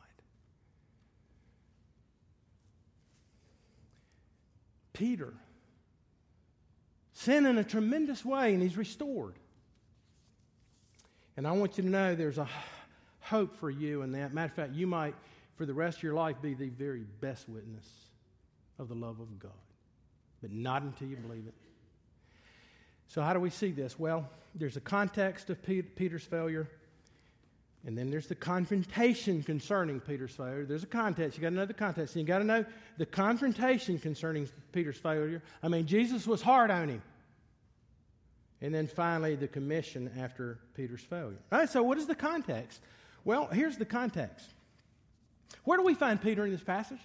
Peter 4.94 5.34
sin 7.14 7.46
in 7.46 7.58
a 7.58 7.64
tremendous 7.64 8.24
way 8.26 8.54
and 8.54 8.62
he's 8.62 8.78
restored. 8.78 9.36
And 11.38 11.48
I 11.48 11.52
want 11.54 11.78
you 11.78 11.84
to 11.84 11.90
know 11.90 12.16
there's 12.16 12.38
a 12.38 12.48
hope 13.22 13.56
for 13.56 13.70
you 13.70 14.02
in 14.02 14.12
that. 14.12 14.34
Matter 14.34 14.46
of 14.48 14.54
fact, 14.54 14.74
you 14.74 14.86
might, 14.86 15.16
for 15.56 15.66
the 15.66 15.74
rest 15.74 15.98
of 15.98 16.04
your 16.04 16.14
life, 16.14 16.42
be 16.42 16.54
the 16.54 16.70
very 16.70 17.06
best 17.22 17.50
witness 17.50 17.88
of 18.78 18.88
the 18.90 18.96
love 18.96 19.20
of 19.20 19.40
God. 19.40 19.52
But 20.42 20.52
not 20.52 20.84
until 20.84 21.08
you 21.08 21.16
believe 21.16 21.48
it. 21.48 21.54
So, 23.08 23.22
how 23.22 23.34
do 23.34 23.40
we 23.40 23.50
see 23.50 23.72
this? 23.72 23.98
Well, 23.98 24.30
there's 24.56 24.78
a 24.78 24.82
context 24.82 25.50
of 25.50 25.62
Peter's 25.64 26.24
failure, 26.24 26.68
and 27.86 27.98
then 27.98 28.10
there's 28.10 28.28
the 28.28 28.36
confrontation 28.36 29.44
concerning 29.44 30.00
Peter's 30.00 30.32
failure. 30.32 30.66
There's 30.66 30.84
a 30.84 30.88
context. 30.88 31.38
You 31.38 31.50
got 31.50 31.68
the 31.68 31.74
context. 31.74 32.16
You 32.16 32.24
got 32.24 32.40
to 32.40 32.46
know 32.46 32.66
the 32.98 33.06
confrontation 33.06 34.00
concerning 34.00 34.48
Peter's 34.72 34.98
failure. 34.98 35.42
I 35.62 35.68
mean, 35.68 35.86
Jesus 35.86 36.26
was 36.26 36.42
hard 36.42 36.72
on 36.72 36.88
him. 36.88 37.02
And 38.62 38.74
then 38.74 38.88
finally, 38.88 39.36
the 39.36 39.50
commission 39.50 40.10
after 40.18 40.60
Peter's 40.76 41.02
failure. 41.02 41.38
All 41.52 41.60
right, 41.60 41.70
so 41.70 41.84
what 41.84 41.98
is 41.98 42.08
the 42.08 42.16
context? 42.16 42.80
Well, 43.26 43.48
here's 43.48 43.78
the 43.78 43.86
context. 43.86 44.48
Where 45.66 45.78
do 45.78 45.84
we 45.84 45.94
find 45.94 46.22
Peter 46.22 46.46
in 46.46 46.52
this 46.52 46.64
passage? 46.64 47.02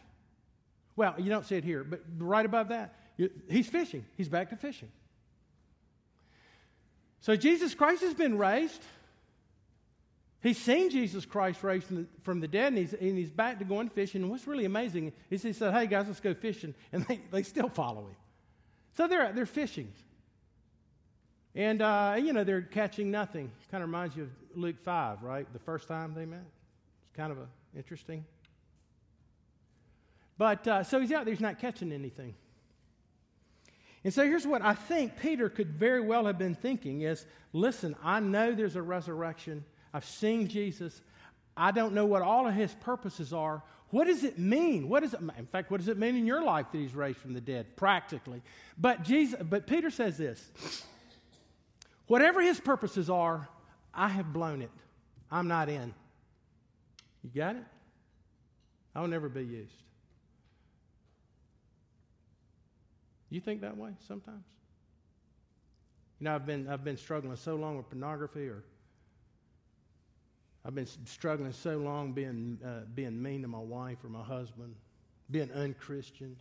Well, 0.94 1.16
you 1.18 1.28
don't 1.28 1.44
see 1.44 1.56
it 1.56 1.64
here, 1.64 1.82
but 1.82 2.02
right 2.18 2.47
above 2.47 2.68
that, 2.68 2.94
he's 3.49 3.66
fishing. 3.66 4.04
He's 4.16 4.28
back 4.28 4.50
to 4.50 4.56
fishing. 4.56 4.90
So 7.20 7.35
Jesus 7.35 7.75
Christ 7.75 8.02
has 8.02 8.14
been 8.14 8.38
raised. 8.38 8.82
He's 10.40 10.59
seen 10.59 10.88
Jesus 10.90 11.26
Christ 11.26 11.64
raised 11.64 11.87
from 12.23 12.40
the, 12.40 12.47
dead, 12.47 12.68
and 12.68 12.78
he's, 12.78 12.92
and 12.95 13.18
he's 13.18 13.30
back 13.30 13.59
to 13.59 13.64
going 13.64 13.88
fishing. 13.88 14.23
And 14.23 14.30
what's 14.30 14.47
really 14.47 14.66
amazing 14.66 15.12
is 15.30 15.42
he 15.42 15.52
said, 15.52 15.75
Hey, 15.75 15.87
guys, 15.87 16.07
let's 16.07 16.21
go 16.21 16.35
fishing. 16.35 16.75
And 16.92 17.04
they, 17.07 17.21
they 17.30 17.42
still 17.42 17.68
follow 17.68 18.02
him. 18.02 18.16
So 18.97 19.09
they're, 19.09 19.33
they're 19.33 19.47
fishing. 19.47 19.92
And, 21.54 21.83
uh, 21.83 22.16
you 22.18 22.33
know, 22.33 22.45
they're 22.45 22.62
catching 22.62 23.11
nothing. 23.11 23.50
Kind 23.71 23.83
of 23.83 23.88
reminds 23.88 24.16
you 24.16 24.25
of 24.25 24.30
Luke 24.54 24.78
5, 24.83 25.23
right? 25.23 25.52
The 25.52 25.59
first 25.59 25.88
time 25.88 26.14
they 26.14 26.25
met. 26.25 26.45
It's 27.02 27.16
kind 27.16 27.33
of 27.33 27.38
a, 27.38 27.47
interesting. 27.76 28.25
But 30.37 30.68
uh, 30.68 30.85
so 30.85 31.00
he's 31.00 31.11
out 31.11 31.25
there, 31.25 31.35
he's 31.35 31.40
not 31.40 31.59
catching 31.59 31.90
anything. 31.92 32.35
And 34.04 34.14
so 34.14 34.25
here's 34.25 34.47
what 34.47 34.62
I 34.62 34.75
think 34.75 35.18
Peter 35.18 35.49
could 35.49 35.71
very 35.71 36.00
well 36.00 36.26
have 36.26 36.38
been 36.38 36.54
thinking 36.54 37.00
is 37.02 37.26
listen, 37.52 37.97
I 38.02 38.21
know 38.21 38.54
there's 38.54 38.76
a 38.76 38.83
resurrection. 38.83 39.64
I've 39.92 40.04
seen 40.04 40.49
Jesus. 40.49 41.00
I 41.57 41.71
don't 41.71 41.92
know 41.95 42.07
what 42.07 42.23
all 42.23 42.47
of 42.47 42.54
his 42.54 42.75
purposes 42.75 43.33
are. 43.33 43.62
What 43.90 44.07
does 44.07 44.23
it 44.23 44.38
mean? 44.38 44.88
What 44.88 45.02
does 45.02 45.14
it, 45.14 45.21
in 45.38 45.47
fact, 45.47 45.71
what 45.71 45.78
does 45.78 45.88
it 45.88 45.97
mean 45.97 46.14
in 46.16 46.26
your 46.26 46.42
life 46.42 46.66
that 46.73 46.78
he's 46.78 46.95
raised 46.95 47.18
from 47.18 47.33
the 47.33 47.40
dead? 47.40 47.76
Practically. 47.76 48.42
But 48.76 49.02
Jesus, 49.02 49.40
but 49.42 49.66
Peter 49.66 49.90
says 49.90 50.18
this. 50.18 50.50
Whatever 52.07 52.40
his 52.40 52.61
purposes 52.61 53.09
are, 53.09 53.49
I 53.95 54.09
have 54.09 54.33
blown 54.33 54.62
it. 54.62 54.71
I'm 55.30 55.49
not 55.49 55.68
in. 55.68 55.95
You 57.23 57.30
got 57.35 57.57
it? 57.57 57.64
I'll 58.95 59.09
never 59.09 59.28
be 59.28 59.45
used. 59.45 59.73
You 63.30 63.40
think 63.40 63.61
that 63.61 63.76
way 63.76 63.90
sometimes? 64.07 64.45
You 66.18 66.25
know, 66.25 66.35
I've 66.35 66.47
been, 66.47 66.68
I've 66.68 66.83
been 66.83 66.97
struggling 66.97 67.37
so 67.37 67.57
long 67.57 67.76
with 67.76 67.88
pornography, 67.90 68.49
or 68.49 68.64
I've 70.68 70.75
been 70.75 70.87
struggling 71.06 71.50
so 71.52 71.78
long 71.78 72.12
being, 72.12 72.58
uh, 72.62 72.80
being 72.94 73.22
mean 73.22 73.40
to 73.40 73.48
my 73.48 73.58
wife 73.58 74.04
or 74.04 74.10
my 74.10 74.22
husband, 74.22 74.75
being 75.30 75.50
unchristian. 75.50 76.37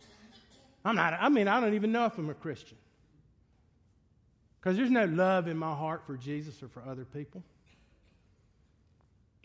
I'm 0.84 0.96
not, 0.96 1.14
I 1.18 1.30
mean, 1.30 1.48
I 1.48 1.58
don't 1.60 1.72
even 1.72 1.92
know 1.92 2.04
if 2.04 2.18
I'm 2.18 2.28
a 2.28 2.34
Christian. 2.34 2.76
Because 4.60 4.76
there's 4.76 4.90
no 4.90 5.06
love 5.06 5.48
in 5.48 5.56
my 5.56 5.74
heart 5.74 6.02
for 6.06 6.18
Jesus 6.18 6.62
or 6.62 6.68
for 6.68 6.82
other 6.86 7.06
people. 7.06 7.42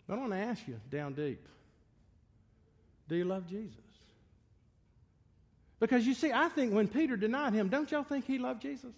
But 0.06 0.16
I 0.16 0.18
want 0.18 0.32
to 0.32 0.38
ask 0.38 0.68
you 0.68 0.78
down 0.90 1.14
deep 1.14 1.40
do 3.08 3.16
you 3.16 3.24
love 3.24 3.46
Jesus? 3.46 3.78
Because 5.80 6.06
you 6.06 6.12
see, 6.12 6.30
I 6.30 6.48
think 6.48 6.74
when 6.74 6.88
Peter 6.88 7.16
denied 7.16 7.54
him, 7.54 7.68
don't 7.68 7.90
y'all 7.90 8.02
think 8.02 8.26
he 8.26 8.38
loved 8.38 8.60
Jesus? 8.60 8.92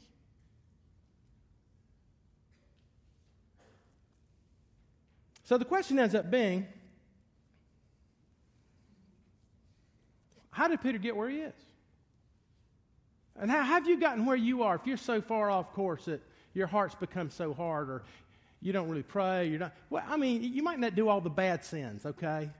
So 5.47 5.57
the 5.57 5.65
question 5.65 5.97
ends 6.01 6.17
up 6.17 6.29
being 6.29 6.67
how 10.51 10.67
did 10.67 10.83
Peter 10.83 10.99
get 10.99 11.15
where 11.15 11.29
he 11.29 11.39
is? 11.39 11.55
And 13.39 13.49
how 13.49 13.63
have 13.63 13.87
you 13.87 14.01
gotten 14.01 14.27
where 14.27 14.37
you 14.37 14.65
are 14.65 14.75
if 14.75 14.87
you're 14.87 14.97
so 14.97 15.21
far 15.21 15.49
off 15.49 15.73
course 15.73 16.07
that 16.07 16.21
your 16.53 16.67
heart's 16.67 16.97
become 16.97 17.31
so 17.31 17.55
hard 17.55 17.89
or 17.89 18.03
you 18.61 18.73
don't 18.73 18.89
really 18.89 19.05
pray? 19.05 19.47
You're 19.47 19.61
not, 19.61 19.75
well, 19.89 20.03
I 20.09 20.17
mean, 20.17 20.43
you 20.43 20.65
might 20.65 20.81
not 20.81 20.97
do 20.97 21.09
all 21.09 21.21
the 21.21 21.31
bad 21.31 21.65
sins, 21.65 22.05
okay? 22.05 22.51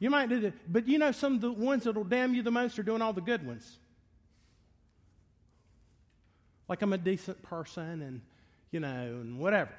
You 0.00 0.10
might 0.10 0.28
do 0.28 0.40
the, 0.40 0.52
but 0.66 0.88
you 0.88 0.98
know, 0.98 1.12
some 1.12 1.34
of 1.34 1.40
the 1.40 1.52
ones 1.52 1.84
that 1.84 1.94
will 1.94 2.02
damn 2.02 2.34
you 2.34 2.42
the 2.42 2.50
most 2.50 2.76
are 2.80 2.82
doing 2.82 3.02
all 3.02 3.12
the 3.12 3.20
good 3.20 3.46
ones. 3.46 3.78
Like 6.68 6.82
I'm 6.82 6.92
a 6.92 6.98
decent 6.98 7.40
person 7.44 8.02
and, 8.02 8.20
you 8.72 8.80
know, 8.80 8.88
and 8.88 9.38
whatever. 9.38 9.70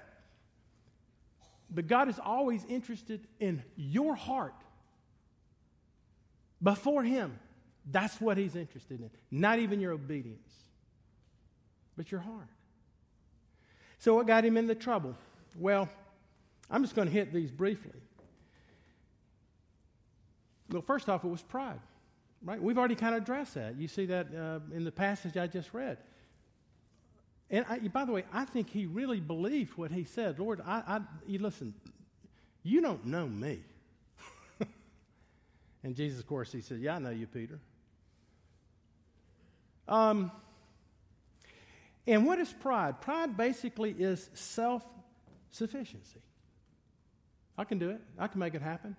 But 1.72 1.88
God 1.88 2.10
is 2.10 2.20
always 2.20 2.66
interested 2.66 3.26
in 3.40 3.64
your 3.76 4.14
heart 4.14 4.56
before 6.62 7.04
Him. 7.04 7.40
That's 7.90 8.20
what 8.20 8.38
He's 8.38 8.56
interested 8.56 9.00
in. 9.00 9.10
Not 9.32 9.60
even 9.60 9.80
your 9.80 9.94
obedience, 9.94 10.52
but 11.96 12.12
your 12.12 12.22
heart. 12.22 12.50
So, 14.00 14.16
what 14.16 14.26
got 14.26 14.44
him 14.44 14.58
into 14.58 14.74
trouble? 14.74 15.16
Well, 15.56 15.88
I'm 16.68 16.82
just 16.82 16.96
going 16.96 17.08
to 17.08 17.14
hit 17.14 17.32
these 17.32 17.52
briefly. 17.52 18.02
Well, 20.72 20.82
first 20.82 21.08
off, 21.08 21.24
it 21.24 21.28
was 21.28 21.44
pride, 21.44 21.80
right? 22.44 22.60
We've 22.60 22.80
already 22.80 22.96
kind 22.96 23.14
of 23.14 23.22
addressed 23.22 23.54
that. 23.54 23.78
You 23.78 23.88
see 23.88 24.08
that 24.08 24.28
uh, 24.34 24.76
in 24.76 24.86
the 24.86 24.92
passage 24.92 25.38
I 25.38 25.46
just 25.46 25.72
read. 25.72 26.00
And 27.52 27.66
I, 27.70 27.80
by 27.80 28.06
the 28.06 28.14
way, 28.14 28.24
I 28.32 28.46
think 28.46 28.70
he 28.70 28.86
really 28.86 29.20
believed 29.20 29.78
what 29.78 29.92
he 29.92 30.06
said. 30.06 30.40
Lord, 30.40 30.62
I, 30.66 30.84
I 30.88 31.02
you 31.28 31.40
listen, 31.40 31.74
you 32.64 32.82
don't 32.82 33.06
know 33.06 33.28
me. 33.28 33.60
and 35.84 35.96
Jesus, 35.96 36.22
of 36.22 36.28
course, 36.28 36.52
he 36.52 36.62
said, 36.62 36.80
Yeah, 36.80 36.96
I 36.96 37.00
know 37.00 37.10
you, 37.10 37.28
Peter. 37.28 37.60
Um, 39.88 40.32
and 42.08 42.26
what 42.26 42.40
is 42.40 42.54
pride? 42.54 43.02
Pride 43.02 43.36
basically 43.36 43.92
is 43.92 44.30
self 44.34 44.84
sufficiency. 45.52 46.22
I 47.58 47.66
can 47.66 47.78
do 47.78 47.90
it. 47.90 48.00
I 48.18 48.28
can 48.28 48.40
make 48.40 48.56
it 48.56 48.62
happen. 48.62 48.96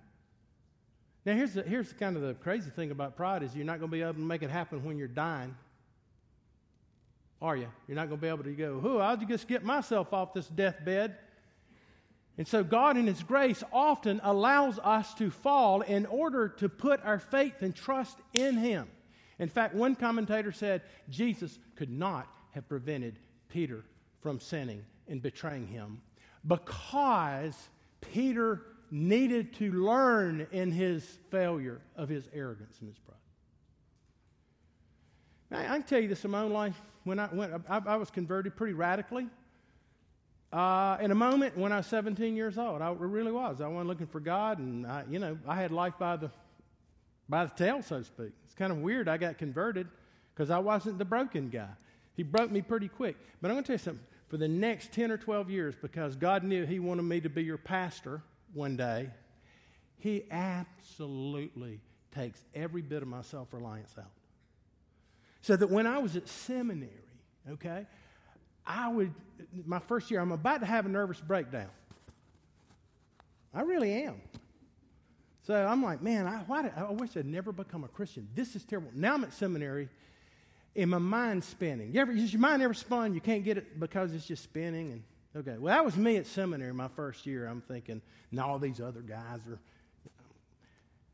Now, 1.25 1.33
here's, 1.33 1.53
the, 1.53 1.63
here's 1.63 1.91
kind 1.93 2.15
of 2.15 2.21
the 2.21 2.33
crazy 2.35 2.69
thing 2.69 2.91
about 2.91 3.15
pride 3.15 3.43
is 3.43 3.55
you're 3.55 3.65
not 3.65 3.79
going 3.79 3.89
to 3.89 3.95
be 3.97 4.01
able 4.01 4.13
to 4.13 4.19
make 4.19 4.43
it 4.43 4.51
happen 4.51 4.83
when 4.83 4.97
you're 4.97 5.07
dying. 5.07 5.55
Are 7.43 7.55
you? 7.55 7.67
You're 7.87 7.95
not 7.95 8.07
going 8.07 8.19
to 8.19 8.21
be 8.21 8.29
able 8.29 8.45
to 8.45 8.53
go, 8.53 8.81
oh, 8.83 8.97
I'll 8.97 9.17
just 9.17 9.47
get 9.47 9.63
myself 9.63 10.13
off 10.13 10.33
this 10.33 10.47
deathbed. 10.47 11.17
And 12.37 12.47
so, 12.47 12.63
God, 12.63 12.97
in 12.97 13.05
His 13.05 13.21
grace, 13.21 13.63
often 13.71 14.19
allows 14.23 14.79
us 14.79 15.13
to 15.15 15.29
fall 15.29 15.81
in 15.81 16.07
order 16.07 16.47
to 16.47 16.69
put 16.69 17.03
our 17.05 17.19
faith 17.19 17.61
and 17.61 17.75
trust 17.75 18.17
in 18.33 18.57
Him. 18.57 18.87
In 19.39 19.49
fact, 19.49 19.75
one 19.75 19.95
commentator 19.95 20.51
said 20.51 20.81
Jesus 21.09 21.59
could 21.75 21.91
not 21.91 22.27
have 22.51 22.67
prevented 22.67 23.19
Peter 23.49 23.83
from 24.21 24.39
sinning 24.39 24.83
and 25.07 25.21
betraying 25.21 25.67
him 25.67 26.01
because 26.47 27.69
Peter 28.01 28.61
needed 28.91 29.53
to 29.55 29.71
learn 29.71 30.47
in 30.51 30.71
his 30.71 31.03
failure 31.29 31.81
of 31.95 32.09
his 32.09 32.27
arrogance 32.33 32.77
and 32.79 32.89
his 32.89 32.99
pride. 32.99 33.17
Now, 35.53 35.59
I 35.59 35.77
can 35.77 35.83
tell 35.83 35.99
you 35.99 36.07
this 36.07 36.25
in 36.25 36.31
my 36.31 36.41
own 36.41 36.51
life. 36.51 36.81
When 37.03 37.19
I, 37.19 37.29
went, 37.31 37.53
I, 37.69 37.79
I 37.85 37.95
was 37.97 38.09
converted 38.09 38.55
pretty 38.55 38.73
radically. 38.73 39.27
Uh, 40.51 40.97
in 40.99 41.11
a 41.11 41.15
moment 41.15 41.55
when 41.55 41.71
I 41.71 41.77
was 41.77 41.87
17 41.87 42.35
years 42.35 42.57
old, 42.57 42.81
I 42.81 42.91
really 42.91 43.31
was. 43.31 43.61
I 43.61 43.67
wasn't 43.67 43.87
looking 43.87 44.07
for 44.07 44.19
God, 44.19 44.57
and 44.57 44.87
I, 44.87 45.03
you 45.07 45.19
know, 45.19 45.37
I 45.47 45.55
had 45.55 45.71
life 45.71 45.93
by 45.99 46.17
the 46.17 46.31
by 47.29 47.45
the 47.45 47.51
tail, 47.51 47.81
so 47.81 47.99
to 47.99 48.03
speak. 48.03 48.31
It's 48.45 48.53
kind 48.53 48.71
of 48.71 48.79
weird. 48.79 49.07
I 49.07 49.17
got 49.17 49.37
converted 49.37 49.87
because 50.33 50.49
I 50.49 50.57
wasn't 50.57 50.97
the 50.97 51.05
broken 51.05 51.49
guy. 51.49 51.69
He 52.15 52.23
broke 52.23 52.51
me 52.51 52.61
pretty 52.61 52.87
quick. 52.87 53.15
But 53.41 53.49
I'm 53.49 53.55
going 53.55 53.63
to 53.63 53.67
tell 53.67 53.75
you 53.75 53.79
something. 53.79 54.05
For 54.27 54.37
the 54.37 54.47
next 54.47 54.91
10 54.91 55.11
or 55.11 55.17
12 55.17 55.49
years, 55.51 55.75
because 55.79 56.15
God 56.15 56.43
knew 56.43 56.65
He 56.65 56.79
wanted 56.79 57.03
me 57.03 57.21
to 57.21 57.29
be 57.29 57.43
your 57.43 57.57
pastor, 57.57 58.21
one 58.53 58.75
day, 58.75 59.09
he 59.97 60.25
absolutely 60.31 61.79
takes 62.13 62.43
every 62.53 62.81
bit 62.81 63.03
of 63.03 63.07
my 63.07 63.21
self 63.21 63.53
reliance 63.53 63.93
out. 63.97 64.11
So 65.43 65.55
that 65.55 65.69
when 65.69 65.85
I 65.85 65.99
was 65.99 66.15
at 66.15 66.27
seminary, 66.27 66.89
okay, 67.51 67.85
I 68.65 68.89
would, 68.89 69.13
my 69.65 69.77
first 69.77 70.09
year, 70.09 70.19
I'm 70.19 70.31
about 70.31 70.61
to 70.61 70.65
have 70.65 70.87
a 70.87 70.89
nervous 70.89 71.21
breakdown. 71.21 71.69
I 73.53 73.61
really 73.61 73.93
am. 73.93 74.15
So 75.45 75.53
I'm 75.53 75.83
like, 75.83 76.01
man, 76.01 76.25
I, 76.25 76.37
why 76.47 76.63
did, 76.63 76.71
I 76.75 76.89
wish 76.91 77.15
I'd 77.15 77.27
never 77.27 77.51
become 77.51 77.83
a 77.83 77.89
Christian. 77.89 78.27
This 78.33 78.55
is 78.55 78.63
terrible. 78.63 78.89
Now 78.95 79.13
I'm 79.13 79.23
at 79.23 79.33
seminary, 79.33 79.89
and 80.75 80.89
my 80.89 80.97
mind's 80.97 81.45
spinning. 81.45 81.93
You 81.93 82.01
ever, 82.01 82.11
your 82.11 82.41
mind 82.41 82.63
ever 82.63 82.73
spun? 82.73 83.13
You 83.13 83.21
can't 83.21 83.43
get 83.43 83.57
it 83.59 83.79
because 83.79 84.13
it's 84.13 84.25
just 84.25 84.43
spinning, 84.43 84.91
and 84.91 85.03
Okay, 85.35 85.55
well, 85.57 85.73
that 85.73 85.83
was 85.83 85.97
me 85.97 86.17
at 86.17 86.27
seminary 86.27 86.73
my 86.73 86.89
first 86.89 87.25
year. 87.25 87.47
I'm 87.47 87.61
thinking, 87.61 88.01
now 88.31 88.49
all 88.49 88.59
these 88.59 88.79
other 88.79 89.01
guys 89.01 89.39
are. 89.47 89.59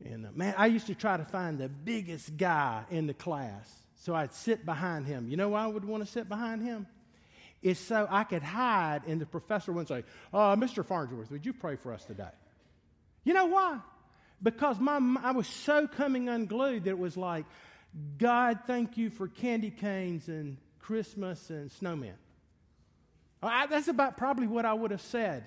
And 0.04 0.26
uh, 0.26 0.30
man, 0.34 0.54
I 0.58 0.66
used 0.66 0.86
to 0.88 0.94
try 0.94 1.16
to 1.16 1.24
find 1.24 1.58
the 1.58 1.68
biggest 1.68 2.36
guy 2.36 2.84
in 2.90 3.06
the 3.06 3.14
class. 3.14 3.79
So 4.00 4.14
I'd 4.14 4.32
sit 4.32 4.64
behind 4.64 5.06
him. 5.06 5.28
You 5.28 5.36
know 5.36 5.50
why 5.50 5.64
I 5.64 5.66
would 5.66 5.84
want 5.84 6.04
to 6.04 6.10
sit 6.10 6.26
behind 6.26 6.62
him? 6.62 6.86
It's 7.62 7.78
so 7.78 8.06
I 8.08 8.24
could 8.24 8.42
hide 8.42 9.02
and 9.06 9.20
the 9.20 9.26
professor 9.26 9.72
wouldn't 9.72 9.88
say, 9.88 10.04
uh, 10.32 10.56
Mr. 10.56 10.84
Farnsworth, 10.84 11.30
would 11.30 11.44
you 11.44 11.52
pray 11.52 11.76
for 11.76 11.92
us 11.92 12.02
today? 12.06 12.30
You 13.24 13.34
know 13.34 13.46
why? 13.46 13.78
Because 14.42 14.80
my, 14.80 14.98
I 15.22 15.32
was 15.32 15.46
so 15.46 15.86
coming 15.86 16.30
unglued 16.30 16.84
that 16.84 16.90
it 16.90 16.98
was 16.98 17.18
like, 17.18 17.44
God, 18.16 18.60
thank 18.66 18.96
you 18.96 19.10
for 19.10 19.28
candy 19.28 19.70
canes 19.70 20.28
and 20.28 20.56
Christmas 20.78 21.50
and 21.50 21.70
snowmen. 21.70 22.14
I, 23.42 23.66
that's 23.66 23.88
about 23.88 24.16
probably 24.16 24.46
what 24.46 24.64
I 24.64 24.72
would 24.72 24.92
have 24.92 25.02
said. 25.02 25.44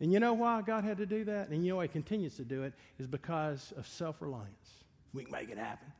And 0.00 0.12
you 0.12 0.18
know 0.18 0.34
why 0.34 0.62
God 0.62 0.82
had 0.82 0.98
to 0.98 1.06
do 1.06 1.24
that? 1.26 1.50
And 1.50 1.64
you 1.64 1.70
know 1.70 1.76
why 1.76 1.84
He 1.84 1.88
continues 1.88 2.36
to 2.36 2.44
do 2.44 2.64
it? 2.64 2.72
Is 2.98 3.06
because 3.06 3.72
of 3.76 3.86
self 3.86 4.20
reliance. 4.20 4.84
We 5.12 5.22
can 5.22 5.32
make 5.32 5.50
it 5.50 5.58
happen. 5.58 5.92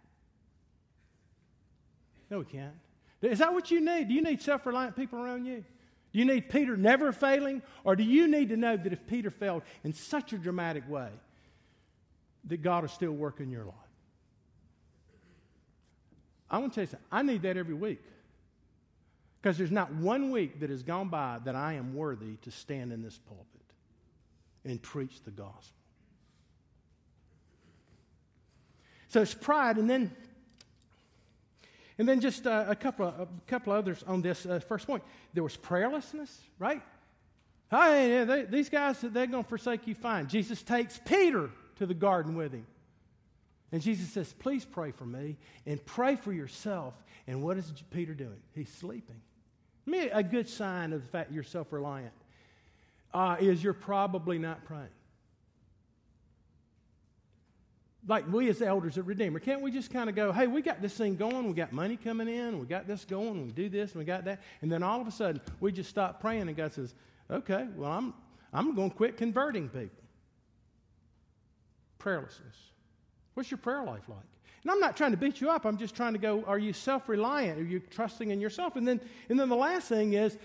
No, 2.31 2.41
we 2.41 2.45
can't. 2.45 2.75
Is 3.23 3.38
that 3.38 3.53
what 3.53 3.71
you 3.71 3.81
need? 3.81 4.09
Do 4.09 4.14
you 4.14 4.23
need 4.23 4.41
self 4.41 4.67
reliant 4.67 4.97
people 4.97 5.19
around 5.19 5.45
you? 5.45 5.64
Do 6.12 6.19
you 6.19 6.25
need 6.25 6.49
Peter 6.49 6.77
never 6.77 7.12
failing? 7.12 7.62
Or 7.85 7.97
do 7.97 8.03
you 8.03 8.29
need 8.29 8.49
to 8.51 8.57
know 8.57 8.77
that 8.77 8.93
if 8.93 9.07
Peter 9.07 9.31
failed 9.31 9.62
in 9.85 9.93
such 9.93 10.33
a 10.33 10.38
dramatic 10.38 10.88
way, 10.88 11.11
that 12.45 12.62
God 12.62 12.85
is 12.85 12.93
still 12.93 13.12
working 13.12 13.51
your 13.51 13.64
life? 13.64 13.75
I 16.51 16.59
want 16.59 16.73
to 16.73 16.75
tell 16.77 16.83
you 16.83 16.91
something. 16.91 17.07
I 17.12 17.23
need 17.23 17.43
that 17.43 17.57
every 17.57 17.75
week. 17.75 18.03
Because 19.41 19.59
there's 19.59 19.71
not 19.71 19.93
one 19.93 20.31
week 20.31 20.61
that 20.61 20.71
has 20.71 20.83
gone 20.83 21.09
by 21.09 21.38
that 21.45 21.55
I 21.55 21.75
am 21.75 21.95
worthy 21.95 22.37
to 22.43 22.51
stand 22.51 22.93
in 22.93 23.03
this 23.03 23.19
pulpit 23.19 23.47
and 24.64 24.81
preach 24.81 25.23
the 25.25 25.31
gospel. 25.31 25.77
So 29.09 29.23
it's 29.23 29.35
pride, 29.35 29.79
and 29.79 29.88
then, 29.88 30.14
and 31.99 32.09
then 32.09 32.21
just 32.21 32.47
uh, 32.47 32.65
a 32.69 32.77
couple 32.77 33.07
of, 33.07 33.21
a 33.21 33.29
couple 33.47 33.73
of 33.73 33.81
others 33.81 34.05
on 34.07 34.23
this 34.23 34.47
uh, 34.47 34.61
first 34.61 34.87
point. 34.87 35.03
There 35.35 35.43
was 35.43 35.57
prayerlessness, 35.57 36.31
right? 36.59 36.81
Hey, 37.71 38.25
they, 38.25 38.45
these 38.45 38.69
guys, 38.69 39.01
they're 39.01 39.27
going 39.27 39.43
to 39.43 39.49
forsake 39.49 39.87
you 39.87 39.95
fine. 39.95 40.29
Jesus 40.29 40.63
takes 40.63 41.01
Peter 41.05 41.51
to 41.77 41.87
the 41.87 41.95
garden 41.95 42.35
with 42.35 42.53
him. 42.53 42.67
And 43.73 43.83
Jesus 43.83 44.11
says, 44.11 44.33
Please 44.39 44.65
pray 44.65 44.93
for 44.93 45.05
me 45.05 45.37
and 45.67 45.85
pray 45.85 46.17
for 46.17 46.33
yourself. 46.33 46.95
And 47.27 47.43
what 47.43 47.59
is 47.59 47.71
Peter 47.91 48.15
doing? 48.15 48.41
He's 48.55 48.71
sleeping. 48.71 49.21
Me, 49.85 50.09
a 50.09 50.23
good 50.23 50.49
sign 50.49 50.93
of 50.93 51.03
the 51.03 51.09
fact 51.09 51.33
you're 51.33 51.43
self 51.43 51.73
reliant 51.73 52.13
uh, 53.13 53.37
is 53.41 53.63
you're 53.63 53.75
probably 53.75 54.39
not 54.39 54.65
praying. 54.65 54.89
Like 58.09 58.27
we 58.33 58.49
as 58.49 58.62
elders 58.62 58.97
at 58.97 59.05
Redeemer, 59.05 59.38
can't 59.38 59.61
we 59.61 59.71
just 59.71 59.92
kind 59.92 60.09
of 60.09 60.16
go, 60.16 60.33
hey, 60.33 60.47
we 60.47 60.62
got 60.62 60.81
this 60.81 60.94
thing 60.94 61.14
going, 61.16 61.47
we 61.47 61.53
got 61.53 61.73
money 61.73 61.99
coming 61.99 62.27
in, 62.27 62.59
we 62.59 62.64
got 62.64 62.87
this 62.87 63.05
going, 63.05 63.44
we 63.44 63.53
do 63.53 63.68
this, 63.68 63.92
and 63.92 63.99
we 63.99 64.07
got 64.07 64.25
that, 64.25 64.40
and 64.62 64.73
then 64.73 64.83
all 64.83 64.99
of 64.99 65.07
a 65.07 65.11
sudden 65.11 65.42
we 65.61 65.71
just 65.71 65.90
stop 65.90 66.18
praying, 66.18 66.49
and 66.49 66.57
God 66.57 66.73
says, 66.73 66.94
okay, 67.31 67.68
well, 67.77 67.92
I'm, 67.92 68.14
I'm 68.51 68.75
going 68.75 68.90
to 68.90 68.97
quit 68.97 69.18
converting 69.18 69.68
people. 69.68 70.03
Prayerlessness. 71.99 72.57
What's 73.35 73.51
your 73.51 73.59
prayer 73.59 73.85
life 73.85 74.09
like? 74.09 74.18
And 74.62 74.71
I'm 74.71 74.81
not 74.81 74.97
trying 74.97 75.11
to 75.11 75.18
beat 75.18 75.42
you 75.42 75.51
up. 75.51 75.66
I'm 75.66 75.77
just 75.77 75.94
trying 75.94 76.14
to 76.14 76.18
go, 76.18 76.42
are 76.47 76.59
you 76.59 76.73
self 76.73 77.09
reliant? 77.11 77.61
Are 77.61 77.64
you 77.64 77.79
trusting 77.79 78.31
in 78.31 78.40
yourself? 78.40 78.77
And 78.77 78.88
then, 78.88 79.01
and 79.29 79.38
then 79.38 79.51
the 79.51 79.57
last 79.57 79.88
thing 79.88 80.14
is, 80.14 80.38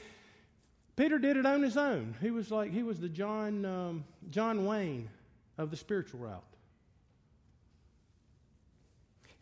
Peter 0.97 1.17
did 1.17 1.37
it 1.37 1.45
on 1.45 1.63
his 1.63 1.77
own. 1.77 2.15
He 2.21 2.29
was 2.29 2.51
like, 2.51 2.71
he 2.71 2.83
was 2.83 2.99
the 2.99 3.09
John, 3.09 3.65
um, 3.65 4.03
John 4.29 4.65
Wayne 4.65 5.09
of 5.57 5.71
the 5.71 5.77
spiritual 5.77 6.19
route. 6.19 6.43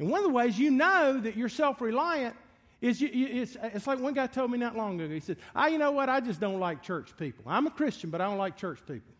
And 0.02 0.10
one 0.10 0.18
of 0.18 0.24
the 0.24 0.34
ways 0.34 0.58
you 0.58 0.72
know 0.72 1.20
that 1.20 1.38
you're 1.38 1.48
self 1.48 1.80
reliant 1.80 2.36
is 2.82 3.00
you, 3.00 3.10
you, 3.10 3.44
it's, 3.44 3.56
it's 3.62 3.86
like 3.86 4.00
one 4.00 4.16
guy 4.16 4.26
told 4.26 4.50
me 4.50 4.58
not 4.58 4.76
long 4.76 5.00
ago. 5.00 5.14
He 5.14 5.20
said, 5.20 5.38
I, 5.54 5.68
you 5.68 5.78
know 5.78 5.92
what? 5.92 6.10
I 6.10 6.20
just 6.20 6.40
don't 6.40 6.60
like 6.60 6.82
church 6.82 7.16
people. 7.18 7.44
I'm 7.46 7.68
a 7.68 7.70
Christian, 7.70 8.10
but 8.10 8.20
I 8.20 8.26
don't 8.26 8.40
like 8.40 8.58
church 8.58 8.80
people. 8.88 9.14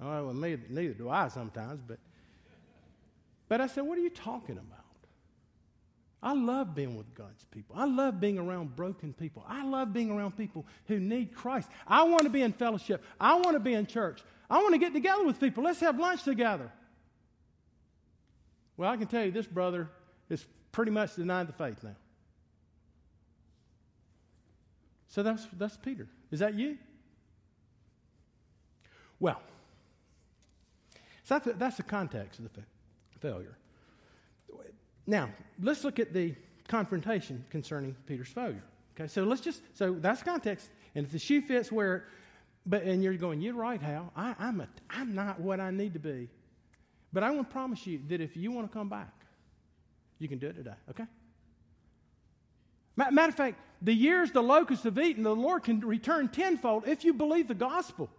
Oh, 0.00 0.26
well, 0.26 0.32
neither, 0.32 0.62
neither 0.68 0.94
do 0.94 1.10
I 1.10 1.26
sometimes, 1.26 1.80
but 1.84 1.98
but 3.48 3.60
I 3.60 3.66
said, 3.66 3.80
What 3.80 3.98
are 3.98 4.00
you 4.00 4.10
talking 4.10 4.58
about? 4.58 4.78
I 6.22 6.34
love 6.34 6.72
being 6.72 6.96
with 6.96 7.12
God's 7.16 7.44
people. 7.50 7.74
I 7.76 7.86
love 7.86 8.20
being 8.20 8.38
around 8.38 8.76
broken 8.76 9.12
people. 9.12 9.44
I 9.48 9.64
love 9.64 9.92
being 9.92 10.12
around 10.12 10.36
people 10.36 10.66
who 10.86 11.00
need 11.00 11.34
Christ. 11.34 11.68
I 11.84 12.04
want 12.04 12.24
to 12.24 12.30
be 12.30 12.42
in 12.42 12.52
fellowship. 12.52 13.02
I 13.20 13.34
want 13.34 13.54
to 13.54 13.60
be 13.60 13.74
in 13.74 13.86
church. 13.86 14.22
I 14.48 14.58
want 14.58 14.74
to 14.74 14.78
get 14.78 14.92
together 14.92 15.24
with 15.24 15.40
people. 15.40 15.64
Let's 15.64 15.80
have 15.80 15.98
lunch 15.98 16.22
together. 16.22 16.70
Well, 18.80 18.88
I 18.90 18.96
can 18.96 19.08
tell 19.08 19.22
you 19.22 19.30
this 19.30 19.46
brother 19.46 19.90
is 20.30 20.46
pretty 20.72 20.90
much 20.90 21.14
denied 21.14 21.48
the 21.48 21.52
faith 21.52 21.84
now. 21.84 21.96
So 25.08 25.22
that's, 25.22 25.46
that's 25.58 25.76
Peter. 25.76 26.08
Is 26.30 26.40
that 26.40 26.54
you? 26.54 26.78
Well, 29.18 29.42
so 31.24 31.38
that's, 31.38 31.58
that's 31.58 31.76
the 31.76 31.82
context 31.82 32.38
of 32.38 32.44
the 32.44 32.48
faith 32.48 32.64
failure. 33.20 33.58
Now, 35.06 35.28
let's 35.60 35.84
look 35.84 35.98
at 35.98 36.14
the 36.14 36.34
confrontation 36.66 37.44
concerning 37.50 37.94
Peter's 38.06 38.28
failure. 38.28 38.62
Okay, 38.96 39.08
so 39.08 39.24
let's 39.24 39.42
just, 39.42 39.60
so 39.74 39.92
that's 39.92 40.22
context. 40.22 40.70
And 40.94 41.04
if 41.04 41.12
the 41.12 41.18
shoe 41.18 41.42
fits 41.42 41.70
where, 41.70 42.06
but, 42.64 42.84
and 42.84 43.04
you're 43.04 43.12
going, 43.18 43.42
you're 43.42 43.52
right, 43.52 43.82
Hal, 43.82 44.10
I, 44.16 44.34
I'm, 44.38 44.62
a, 44.62 44.68
I'm 44.88 45.14
not 45.14 45.38
what 45.38 45.60
I 45.60 45.70
need 45.70 45.92
to 45.92 46.00
be. 46.00 46.30
But 47.12 47.22
I 47.22 47.30
want 47.30 47.48
to 47.48 47.52
promise 47.52 47.86
you 47.86 48.00
that 48.08 48.20
if 48.20 48.36
you 48.36 48.52
want 48.52 48.70
to 48.70 48.72
come 48.72 48.88
back, 48.88 49.12
you 50.18 50.28
can 50.28 50.38
do 50.38 50.48
it 50.48 50.54
today, 50.54 50.74
okay? 50.90 51.06
Matter 52.96 53.28
of 53.28 53.34
fact, 53.34 53.58
the 53.82 53.94
years 53.94 54.30
the 54.30 54.42
locusts 54.42 54.84
have 54.84 54.98
eaten, 54.98 55.22
the 55.22 55.34
Lord 55.34 55.64
can 55.64 55.80
return 55.80 56.28
tenfold 56.28 56.86
if 56.86 57.04
you 57.04 57.14
believe 57.14 57.48
the 57.48 57.54
gospel. 57.54 58.10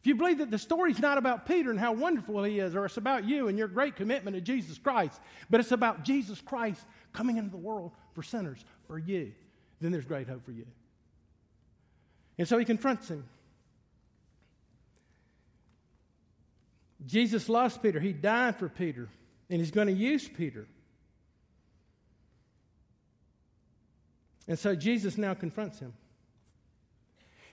If 0.00 0.06
you 0.06 0.14
believe 0.14 0.38
that 0.38 0.50
the 0.50 0.58
story's 0.58 0.98
not 0.98 1.18
about 1.18 1.46
Peter 1.46 1.70
and 1.70 1.78
how 1.78 1.92
wonderful 1.92 2.42
he 2.44 2.58
is, 2.60 2.74
or 2.74 2.84
it's 2.84 2.96
about 2.96 3.24
you 3.24 3.48
and 3.48 3.58
your 3.58 3.68
great 3.68 3.96
commitment 3.96 4.36
to 4.36 4.40
Jesus 4.40 4.78
Christ, 4.78 5.20
but 5.50 5.60
it's 5.60 5.72
about 5.72 6.04
Jesus 6.04 6.40
Christ 6.40 6.84
coming 7.12 7.36
into 7.36 7.50
the 7.50 7.56
world 7.56 7.92
for 8.14 8.22
sinners, 8.22 8.64
for 8.86 8.98
you, 8.98 9.32
then 9.80 9.92
there's 9.92 10.04
great 10.04 10.28
hope 10.28 10.44
for 10.44 10.52
you. 10.52 10.66
And 12.36 12.46
so 12.46 12.58
he 12.58 12.64
confronts 12.64 13.08
him. 13.08 13.24
Jesus 17.06 17.48
loves 17.48 17.78
Peter. 17.78 18.00
He 18.00 18.12
died 18.12 18.56
for 18.56 18.68
Peter, 18.68 19.08
and 19.48 19.60
he's 19.60 19.70
going 19.70 19.86
to 19.86 19.92
use 19.92 20.28
Peter. 20.28 20.66
And 24.46 24.58
so 24.58 24.74
Jesus 24.74 25.18
now 25.18 25.34
confronts 25.34 25.78
him. 25.78 25.92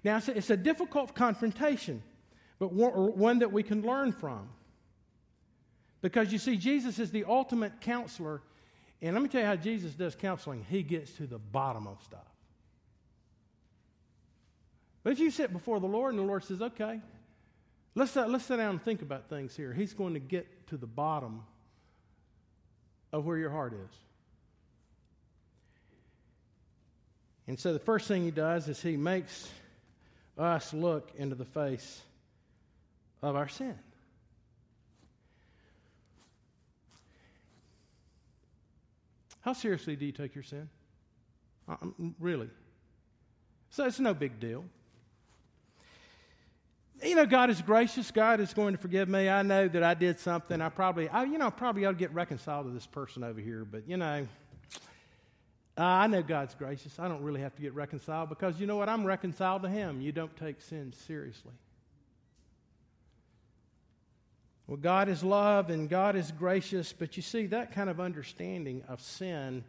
Now, 0.04 0.22
it's 0.28 0.50
a 0.50 0.58
difficult 0.58 1.16
confrontation 1.16 2.02
but 2.60 2.72
one 2.72 3.40
that 3.40 3.52
we 3.52 3.64
can 3.64 3.82
learn 3.82 4.12
from. 4.12 4.50
Because 6.02 6.32
you 6.32 6.38
see, 6.38 6.56
Jesus 6.56 7.00
is 7.00 7.12
the 7.12 7.26
ultimate 7.26 7.82
counselor. 7.82 8.42
And 9.02 9.14
let 9.14 9.22
me 9.22 9.30
tell 9.30 9.42
you 9.42 9.48
how 9.48 9.56
Jesus 9.56 9.94
does 9.94 10.16
counseling. 10.16 10.66
He 10.70 10.84
gets 10.84 11.12
to 11.14 11.28
the 11.28 11.40
bottom 11.40 11.88
of 11.88 12.02
stuff. 12.04 12.20
But 15.04 15.14
if 15.14 15.20
you 15.20 15.32
sit 15.32 15.52
before 15.52 15.80
the 15.80 15.88
Lord 15.88 16.14
and 16.14 16.24
the 16.24 16.28
Lord 16.28 16.44
says, 16.44 16.62
okay, 16.62 17.02
let's, 17.96 18.16
uh, 18.16 18.28
let's 18.28 18.46
sit 18.46 18.58
down 18.58 18.72
and 18.72 18.82
think 18.82 19.02
about 19.02 19.30
things 19.30 19.56
here, 19.56 19.74
He's 19.74 19.94
going 19.94 20.14
to 20.14 20.20
get 20.20 20.68
to 20.68 20.78
the 20.78 20.88
bottom 20.88 21.44
of 23.12 23.26
where 23.26 23.38
your 23.38 23.50
heart 23.50 23.74
is. 23.74 23.98
And 27.48 27.60
so 27.60 27.74
the 27.74 27.80
first 27.80 28.08
thing 28.08 28.24
He 28.24 28.32
does 28.32 28.68
is 28.68 28.82
He 28.82 28.98
makes 28.98 29.50
us 30.38 30.74
look 30.74 31.12
into 31.18 31.36
the 31.36 31.46
face 31.46 32.02
of 33.22 33.36
our 33.36 33.48
sin. 33.48 33.76
How 39.42 39.54
seriously 39.54 39.96
do 39.96 40.06
you 40.06 40.12
take 40.12 40.34
your 40.34 40.44
sin? 40.44 40.68
Um, 41.68 42.16
really? 42.20 42.50
So 43.70 43.86
it's 43.86 44.00
no 44.00 44.14
big 44.14 44.40
deal. 44.40 44.66
You 47.06 47.14
know, 47.14 47.28
God 47.28 47.52
is 47.52 47.62
gracious. 47.62 48.10
God 48.10 48.40
is 48.40 48.56
going 48.56 48.74
to 48.74 48.80
forgive 48.80 49.08
me. 49.08 49.30
I 49.30 49.44
know 49.44 49.68
that 49.68 49.84
I 49.84 49.94
did 49.94 50.20
something. 50.20 50.60
I 50.60 50.70
probably, 50.70 51.08
I, 51.08 51.26
you 51.26 51.38
know, 51.38 51.52
probably 51.52 51.86
ought 51.86 51.92
to 51.92 51.98
get 51.98 52.12
reconciled 52.16 52.66
to 52.66 52.72
this 52.72 52.88
person 52.88 53.24
over 53.24 53.40
here. 53.40 53.64
But, 53.64 53.88
you 53.88 53.96
know, 53.96 54.28
uh, 55.78 55.84
I 55.84 56.08
know 56.08 56.24
God's 56.24 56.56
gracious. 56.56 56.98
I 56.98 57.08
don't 57.08 57.22
really 57.22 57.42
have 57.42 57.56
to 57.58 57.62
get 57.62 57.76
reconciled 57.76 58.30
because 58.30 58.60
you 58.60 58.66
know 58.66 58.78
what? 58.78 58.90
I'm 58.90 59.06
reconciled 59.06 59.62
to 59.62 59.70
Him. 59.70 60.02
You 60.02 60.12
don't 60.12 60.36
take 60.36 60.62
sin 60.62 60.94
seriously. 61.06 61.54
Well, 64.66 64.78
God 64.78 65.08
is 65.08 65.24
love 65.24 65.70
and 65.70 65.88
God 65.88 66.16
is 66.16 66.32
gracious, 66.32 66.92
but 66.92 67.18
you 67.18 67.22
see, 67.22 67.46
that 67.48 67.72
kind 67.72 67.88
of 67.88 68.00
understanding 68.00 68.82
of 68.88 69.00
sin 69.00 69.64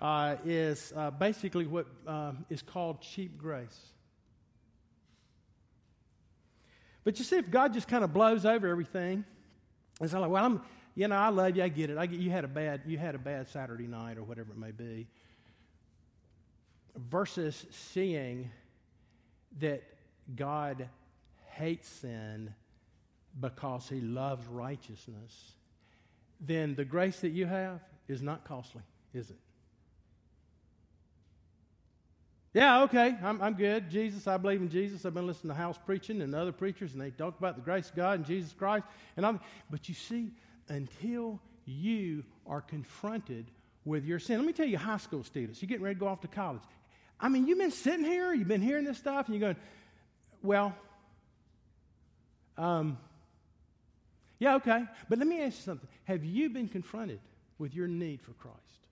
uh, 0.00 0.36
is 0.46 0.94
uh, 0.96 1.10
basically 1.10 1.66
what 1.66 1.86
uh, 2.06 2.32
is 2.48 2.62
called 2.62 3.02
cheap 3.02 3.36
grace. 3.36 3.78
But 7.04 7.18
you 7.18 7.24
see, 7.24 7.36
if 7.36 7.50
God 7.50 7.74
just 7.74 7.86
kind 7.86 8.02
of 8.02 8.12
blows 8.12 8.44
over 8.46 8.66
everything, 8.66 9.24
it's 10.00 10.12
like, 10.12 10.30
well, 10.30 10.44
I'm, 10.44 10.62
you 10.94 11.06
know, 11.06 11.16
I 11.16 11.28
love 11.28 11.56
you, 11.56 11.62
I 11.62 11.68
get 11.68 11.90
it. 11.90 11.98
I 11.98 12.06
get, 12.06 12.18
you 12.18 12.30
had 12.30 12.44
a 12.44 12.48
bad, 12.48 12.82
you 12.86 12.98
had 12.98 13.14
a 13.14 13.18
bad 13.18 13.48
Saturday 13.48 13.86
night 13.86 14.16
or 14.16 14.22
whatever 14.24 14.52
it 14.52 14.58
may 14.58 14.70
be. 14.70 15.06
Versus 16.96 17.66
seeing 17.70 18.50
that 19.58 19.82
God 20.34 20.88
hates 21.50 21.88
sin 21.88 22.54
because 23.38 23.88
he 23.88 24.00
loves 24.00 24.46
righteousness, 24.46 25.52
then 26.40 26.74
the 26.74 26.84
grace 26.84 27.20
that 27.20 27.30
you 27.30 27.46
have 27.46 27.80
is 28.08 28.22
not 28.22 28.44
costly, 28.44 28.82
is 29.12 29.30
it? 29.30 29.36
Yeah, 32.54 32.84
okay, 32.84 33.16
I'm, 33.20 33.42
I'm 33.42 33.54
good. 33.54 33.90
Jesus, 33.90 34.28
I 34.28 34.36
believe 34.36 34.60
in 34.60 34.70
Jesus. 34.70 35.04
I've 35.04 35.12
been 35.12 35.26
listening 35.26 35.52
to 35.52 35.60
Hal's 35.60 35.76
preaching 35.76 36.22
and 36.22 36.32
other 36.36 36.52
preachers, 36.52 36.92
and 36.92 37.02
they 37.02 37.10
talk 37.10 37.36
about 37.36 37.56
the 37.56 37.62
grace 37.62 37.90
of 37.90 37.96
God 37.96 38.20
and 38.20 38.24
Jesus 38.24 38.52
Christ. 38.52 38.86
And 39.16 39.26
I'm, 39.26 39.40
but 39.70 39.88
you 39.88 39.94
see, 39.96 40.30
until 40.68 41.40
you 41.66 42.22
are 42.46 42.60
confronted 42.60 43.46
with 43.84 44.04
your 44.04 44.20
sin, 44.20 44.38
let 44.38 44.46
me 44.46 44.52
tell 44.52 44.68
you, 44.68 44.78
high 44.78 44.98
school 44.98 45.24
students, 45.24 45.60
you're 45.60 45.68
getting 45.68 45.82
ready 45.82 45.96
to 45.96 46.00
go 46.00 46.06
off 46.06 46.20
to 46.20 46.28
college. 46.28 46.62
I 47.18 47.28
mean, 47.28 47.48
you've 47.48 47.58
been 47.58 47.72
sitting 47.72 48.04
here, 48.04 48.32
you've 48.32 48.46
been 48.46 48.62
hearing 48.62 48.84
this 48.84 48.98
stuff, 48.98 49.26
and 49.26 49.34
you're 49.34 49.52
going, 49.52 49.56
well, 50.40 50.76
um, 52.56 52.98
yeah, 54.38 54.54
okay. 54.56 54.84
But 55.08 55.18
let 55.18 55.26
me 55.26 55.40
ask 55.42 55.56
you 55.58 55.64
something. 55.64 55.88
Have 56.04 56.24
you 56.24 56.50
been 56.50 56.68
confronted 56.68 57.18
with 57.58 57.74
your 57.74 57.88
need 57.88 58.22
for 58.22 58.32
Christ? 58.34 58.83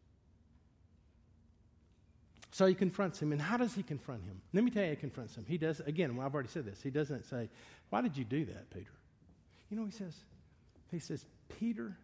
So 2.53 2.67
he 2.67 2.75
confronts 2.75 3.21
him. 3.21 3.33
And 3.33 3.41
how 3.41 3.57
does 3.57 3.75
he 3.75 3.83
confront 3.83 4.25
him? 4.25 4.41
Let 4.53 4.63
me 4.63 4.71
tell 4.71 4.85
you, 4.85 4.91
he 4.91 4.97
confronts 4.97 5.35
him. 5.35 5.47
He 5.49 5.57
does, 5.57 5.81
again, 5.81 6.15
well, 6.17 6.27
I've 6.27 6.35
already 6.35 6.51
said 6.51 6.67
this. 6.67 6.83
He 6.83 6.91
doesn't 6.91 7.25
say, 7.25 7.49
Why 7.89 8.03
did 8.03 8.17
you 8.17 8.25
do 8.25 8.45
that, 8.45 8.71
Peter? 8.71 8.93
You 9.71 9.79
know, 9.79 9.87
he 9.87 9.91
says, 9.91 10.15
He 10.91 10.99
says, 10.99 11.25
Peter, 11.59 11.97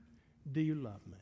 do 0.51 0.63
you 0.63 0.75
love 0.75 1.01
me? 1.07 1.19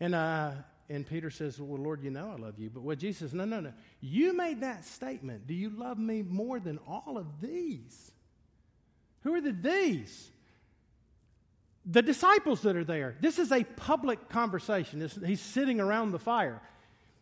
And, 0.00 0.16
uh, 0.16 0.50
and 0.90 1.06
Peter 1.06 1.30
says, 1.30 1.60
Well, 1.60 1.80
Lord, 1.80 2.02
you 2.02 2.10
know 2.10 2.32
I 2.36 2.40
love 2.40 2.58
you. 2.58 2.68
But 2.68 2.82
what 2.82 2.98
Jesus 2.98 3.20
says, 3.20 3.34
No, 3.34 3.44
no, 3.44 3.60
no. 3.60 3.72
You 4.00 4.36
made 4.36 4.62
that 4.62 4.84
statement. 4.84 5.46
Do 5.46 5.54
you 5.54 5.70
love 5.70 5.96
me 5.96 6.22
more 6.22 6.58
than 6.58 6.78
all 6.88 7.16
of 7.16 7.40
these? 7.40 8.10
Who 9.20 9.32
are 9.34 9.40
the 9.40 9.52
these? 9.52 10.28
The 11.84 12.02
disciples 12.02 12.62
that 12.62 12.76
are 12.76 12.84
there. 12.84 13.16
This 13.20 13.38
is 13.38 13.50
a 13.50 13.64
public 13.64 14.28
conversation. 14.28 15.08
he's 15.24 15.40
sitting 15.40 15.80
around 15.80 16.12
the 16.12 16.18
fire. 16.18 16.60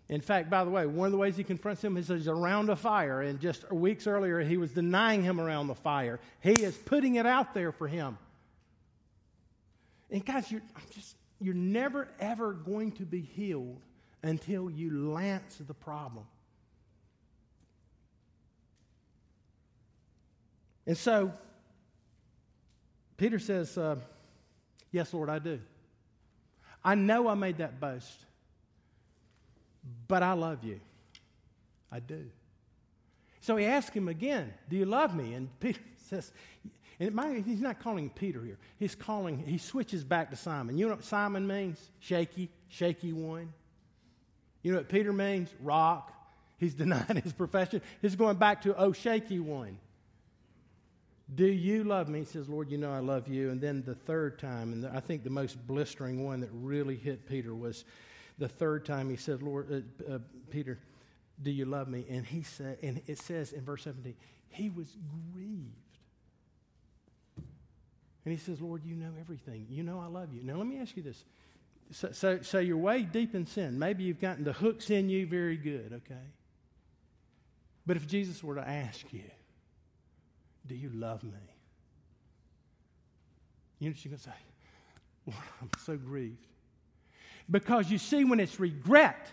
In 0.09 0.21
fact, 0.21 0.51
by 0.51 0.65
the 0.65 0.71
way, 0.71 0.87
one 0.87 1.07
of 1.07 1.13
the 1.13 1.19
ways 1.19 1.37
he 1.37 1.45
confronts 1.45 1.83
him 1.83 1.97
is 1.97 2.09
he's 2.09 2.27
around 2.29 2.69
a 2.69 2.77
fire. 2.77 3.23
And 3.23 3.41
just 3.41 3.71
weeks 3.73 4.07
earlier, 4.07 4.41
he 4.41 4.57
was 4.57 4.73
denying 4.73 5.23
him 5.23 5.41
around 5.41 5.69
the 5.69 5.75
fire. 5.75 6.19
He 6.41 6.65
is 6.65 6.77
putting 6.77 7.15
it 7.15 7.27
out 7.27 7.55
there 7.55 7.71
for 7.71 7.87
him. 7.87 8.19
And 10.11 10.27
guys, 10.27 10.51
you're, 10.51 10.63
just, 10.91 11.15
you're 11.41 11.55
never, 11.55 12.09
ever 12.19 12.53
going 12.53 12.93
to 12.93 13.05
be 13.05 13.21
healed 13.21 13.81
until 14.23 14.69
you 14.69 15.13
lance 15.13 15.57
the 15.65 15.75
problem. 15.75 16.27
And 20.87 20.99
so, 20.99 21.33
Peter 23.17 23.39
says, 23.39 23.79
uh, 23.79 23.95
Yes, 24.93 25.13
Lord, 25.15 25.29
I 25.29 25.39
do. 25.39 25.61
I 26.83 26.95
know 26.95 27.29
I 27.29 27.35
made 27.35 27.59
that 27.59 27.79
boast, 27.81 28.25
but 30.09 30.23
I 30.23 30.33
love 30.33 30.65
you. 30.65 30.81
I 31.93 32.01
do. 32.01 32.25
So 33.41 33.57
he 33.57 33.67
asked 33.67 33.95
him 33.95 34.09
again, 34.09 34.53
Do 34.69 34.77
you 34.77 34.85
love 34.85 35.15
me? 35.15 35.35
And 35.35 35.49
Peter 35.61 35.81
says, 36.09 36.33
and 37.01 37.15
might, 37.15 37.45
he's 37.47 37.63
not 37.63 37.81
calling 37.81 38.11
Peter 38.11 38.45
here. 38.45 38.59
He's 38.79 38.95
calling, 38.95 39.43
he 39.47 39.57
switches 39.57 40.05
back 40.05 40.29
to 40.31 40.37
Simon. 40.37 40.77
You 40.77 40.87
know 40.87 40.97
what 40.97 41.05
Simon 41.05 41.47
means? 41.47 41.81
Shaky, 41.99 42.51
shaky 42.69 43.15
one. 43.15 43.55
You 44.63 44.73
know 44.73 44.79
what 44.79 44.91
Peter 44.91 45.11
means? 45.11 45.49
Rock. 45.63 46.13
He's 46.59 46.75
denying 46.83 47.17
his 47.23 47.33
profession. 47.33 47.81
He's 48.03 48.17
going 48.17 48.37
back 48.37 48.63
to, 48.63 48.77
oh, 48.77 48.93
shaky 48.93 49.41
one. 49.41 49.79
Do 51.35 51.47
you 51.47 51.85
love 51.85 52.09
me? 52.09 52.21
He 52.21 52.25
says, 52.25 52.49
Lord, 52.49 52.71
you 52.71 52.79
know 52.79 52.93
I 52.93 52.99
love 52.99 53.29
you. 53.29 53.51
And 53.51 53.61
then 53.61 53.83
the 53.87 53.95
third 53.95 54.39
time, 54.39 54.73
and 54.73 54.87
I 54.87 55.01
think 55.01 55.23
the 55.23 55.31
most 55.31 55.65
blistering 55.67 56.25
one 56.25 56.41
that 56.41 56.51
really 56.53 56.97
hit 56.97 57.29
Peter 57.29 57.55
was 57.55 57.85
the 58.39 58.49
third 58.49 58.85
time 58.85 59.11
he 59.11 59.17
said, 59.17 59.43
Lord, 59.43 59.85
uh, 60.09 60.15
uh, 60.15 60.19
Peter, 60.51 60.79
do 61.43 61.51
you 61.51 61.67
love 61.67 61.89
me? 61.89 62.05
And 62.09 62.27
he 62.27 62.43
said, 62.43 62.79
and 62.83 63.01
it 63.07 63.19
says 63.19 63.53
in 63.53 63.65
verse 63.65 63.85
17, 63.85 64.15
he 64.49 64.71
was 64.71 64.97
grieved. 65.33 65.77
And 68.25 68.33
he 68.33 68.37
says, 68.37 68.61
Lord, 68.61 68.85
you 68.85 68.97
know 68.97 69.13
everything. 69.19 69.67
You 69.69 69.83
know 69.83 70.01
I 70.01 70.07
love 70.07 70.35
you. 70.35 70.43
Now, 70.43 70.57
let 70.57 70.67
me 70.67 70.79
ask 70.79 70.97
you 70.97 71.03
this. 71.03 71.25
So, 71.93 72.13
so, 72.13 72.41
so 72.43 72.59
you're 72.59 72.77
way 72.77 73.03
deep 73.03 73.35
in 73.35 73.47
sin. 73.47 73.79
Maybe 73.79 74.05
you've 74.05 74.21
gotten 74.21 74.45
the 74.45 74.53
hooks 74.53 74.91
in 74.91 75.09
you 75.09 75.27
very 75.27 75.57
good, 75.57 75.93
okay? 76.05 76.27
But 77.87 77.97
if 77.97 78.07
Jesus 78.07 78.45
were 78.45 78.57
to 78.57 78.69
ask 78.69 79.13
you, 79.13 79.25
do 80.67 80.75
you 80.75 80.91
love 80.91 81.23
me? 81.23 81.31
You 83.79 83.89
know 83.89 83.95
she's 83.97 84.11
going 84.11 84.19
to 84.19 84.25
say? 84.25 84.31
Lord, 85.27 85.39
I'm 85.61 85.71
so 85.85 85.97
grieved. 85.97 86.47
Because 87.51 87.91
you 87.91 87.99
see, 87.99 88.25
when 88.25 88.41
it's 88.41 88.61
regret, 88.61 89.31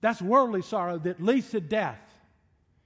that's 0.00 0.22
worldly 0.22 0.62
sorrow 0.62 0.98
that 0.98 1.20
leads 1.20 1.50
to 1.50 1.60
death. 1.60 1.98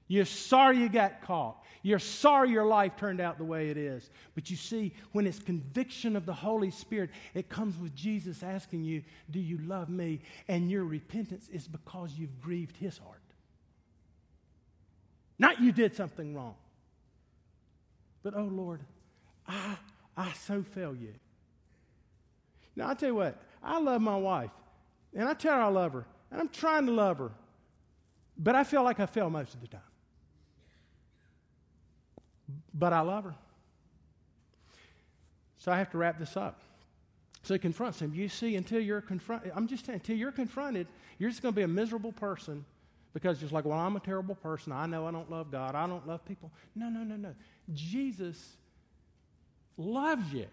You're 0.07 0.24
sorry 0.24 0.78
you 0.78 0.88
got 0.88 1.20
caught. 1.22 1.62
You're 1.83 1.98
sorry 1.98 2.50
your 2.50 2.64
life 2.64 2.96
turned 2.96 3.20
out 3.20 3.38
the 3.38 3.44
way 3.44 3.68
it 3.70 3.76
is. 3.76 4.11
But 4.35 4.50
you 4.50 4.57
see, 4.57 4.94
when 5.12 5.26
it's 5.26 5.38
conviction 5.38 6.16
of 6.16 6.26
the 6.26 6.33
Holy 6.33 6.70
Spirit, 6.70 7.11
it 7.35 7.48
comes 7.48 7.76
with 7.78 7.94
Jesus 7.94 8.42
asking 8.42 8.85
you, 8.85 9.02
Do 9.31 9.38
you 9.38 9.59
love 9.59 9.88
me? 9.88 10.20
And 10.48 10.70
your 10.70 10.85
repentance 10.85 11.48
is 11.52 11.68
because 11.68 12.12
you've 12.16 12.40
grieved 12.40 12.76
his 12.76 12.98
heart. 12.98 13.20
Not 15.38 15.61
you 15.61 15.72
did 15.72 15.94
something 15.94 16.35
wrong. 16.35 16.57
But 18.30 18.38
oh 18.38 18.44
Lord, 18.44 18.80
I, 19.46 19.78
I 20.14 20.32
so 20.32 20.62
fail 20.62 20.94
you. 20.94 21.14
Now, 22.76 22.90
i 22.90 22.94
tell 22.94 23.08
you 23.08 23.14
what, 23.14 23.40
I 23.62 23.80
love 23.80 24.02
my 24.02 24.18
wife, 24.18 24.50
and 25.14 25.26
I 25.26 25.32
tell 25.32 25.54
her 25.54 25.62
I 25.62 25.68
love 25.68 25.94
her, 25.94 26.04
and 26.30 26.38
I'm 26.38 26.50
trying 26.50 26.84
to 26.84 26.92
love 26.92 27.16
her, 27.20 27.30
but 28.36 28.54
I 28.54 28.64
feel 28.64 28.82
like 28.82 29.00
I 29.00 29.06
fail 29.06 29.30
most 29.30 29.54
of 29.54 29.62
the 29.62 29.68
time. 29.68 29.80
But 32.74 32.92
I 32.92 33.00
love 33.00 33.24
her. 33.24 33.34
So 35.56 35.72
I 35.72 35.78
have 35.78 35.90
to 35.92 35.96
wrap 35.96 36.18
this 36.18 36.36
up. 36.36 36.60
So 37.44 37.54
he 37.54 37.58
confronts 37.58 38.02
him. 38.02 38.12
You 38.12 38.28
see, 38.28 38.56
until 38.56 38.80
you're 38.80 39.00
confronted, 39.00 39.52
I'm 39.56 39.66
just 39.66 39.86
saying, 39.86 40.00
until 40.00 40.18
you're 40.18 40.32
confronted, 40.32 40.86
you're 41.18 41.30
just 41.30 41.40
going 41.40 41.54
to 41.54 41.56
be 41.56 41.62
a 41.62 41.68
miserable 41.68 42.12
person 42.12 42.66
because 43.18 43.40
just 43.40 43.52
like, 43.52 43.64
well, 43.64 43.81
I'm 43.81 43.96
a 43.96 44.00
terrible 44.00 44.37
person. 44.37 44.72
I 44.72 44.87
know 44.87 45.09
I 45.09 45.11
don't 45.11 45.28
love 45.28 45.50
God. 45.50 45.74
I 45.74 45.88
don't 45.88 46.07
love 46.07 46.24
people. 46.24 46.52
No, 46.76 46.88
no, 46.88 47.02
no, 47.02 47.16
no. 47.16 47.35
Jesus 47.74 48.57
loves 49.76 50.33
you. 50.33 50.46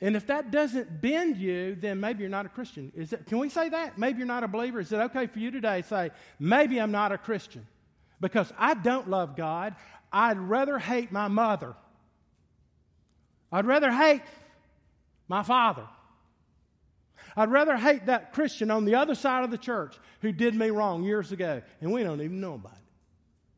And 0.00 0.16
if 0.16 0.26
that 0.28 0.50
doesn't 0.50 1.02
bend 1.02 1.36
you, 1.36 1.74
then 1.74 2.00
maybe 2.00 2.20
you're 2.20 2.30
not 2.30 2.46
a 2.46 2.48
Christian. 2.48 2.90
Is 2.96 3.12
it, 3.12 3.26
can 3.26 3.38
we 3.38 3.50
say 3.50 3.68
that? 3.68 3.98
Maybe 3.98 4.16
you're 4.16 4.26
not 4.26 4.42
a 4.42 4.48
believer. 4.48 4.80
Is 4.80 4.90
it 4.90 4.96
okay 4.96 5.26
for 5.26 5.38
you 5.38 5.50
today 5.50 5.82
to 5.82 5.88
say, 5.88 6.10
maybe 6.38 6.80
I'm 6.80 6.92
not 6.92 7.12
a 7.12 7.18
Christian? 7.18 7.66
Because 8.22 8.50
I 8.56 8.72
don't 8.72 9.10
love 9.10 9.36
God. 9.36 9.76
I'd 10.10 10.38
rather 10.38 10.78
hate 10.78 11.12
my 11.12 11.28
mother. 11.28 11.74
I'd 13.52 13.66
rather 13.66 13.92
hate 13.92 14.22
my 15.28 15.42
father. 15.42 15.86
I'd 17.36 17.50
rather 17.50 17.76
hate 17.76 18.06
that 18.06 18.32
Christian 18.32 18.70
on 18.70 18.84
the 18.84 18.94
other 18.94 19.14
side 19.14 19.44
of 19.44 19.50
the 19.50 19.58
church 19.58 19.96
who 20.20 20.32
did 20.32 20.54
me 20.54 20.70
wrong 20.70 21.02
years 21.04 21.32
ago, 21.32 21.62
and 21.80 21.92
we 21.92 22.02
don't 22.02 22.20
even 22.20 22.40
know 22.40 22.54
about 22.54 22.72
it. 22.72 22.78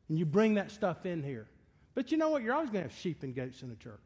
And 0.08 0.18
you 0.18 0.26
bring 0.26 0.54
that 0.54 0.70
stuff 0.70 1.06
in 1.06 1.22
here. 1.22 1.46
But 1.94 2.10
you 2.10 2.18
know 2.18 2.30
what? 2.30 2.42
You're 2.42 2.54
always 2.54 2.70
going 2.70 2.84
to 2.84 2.90
have 2.90 2.98
sheep 2.98 3.22
and 3.22 3.34
goats 3.34 3.62
in 3.62 3.68
the 3.68 3.76
church. 3.76 4.00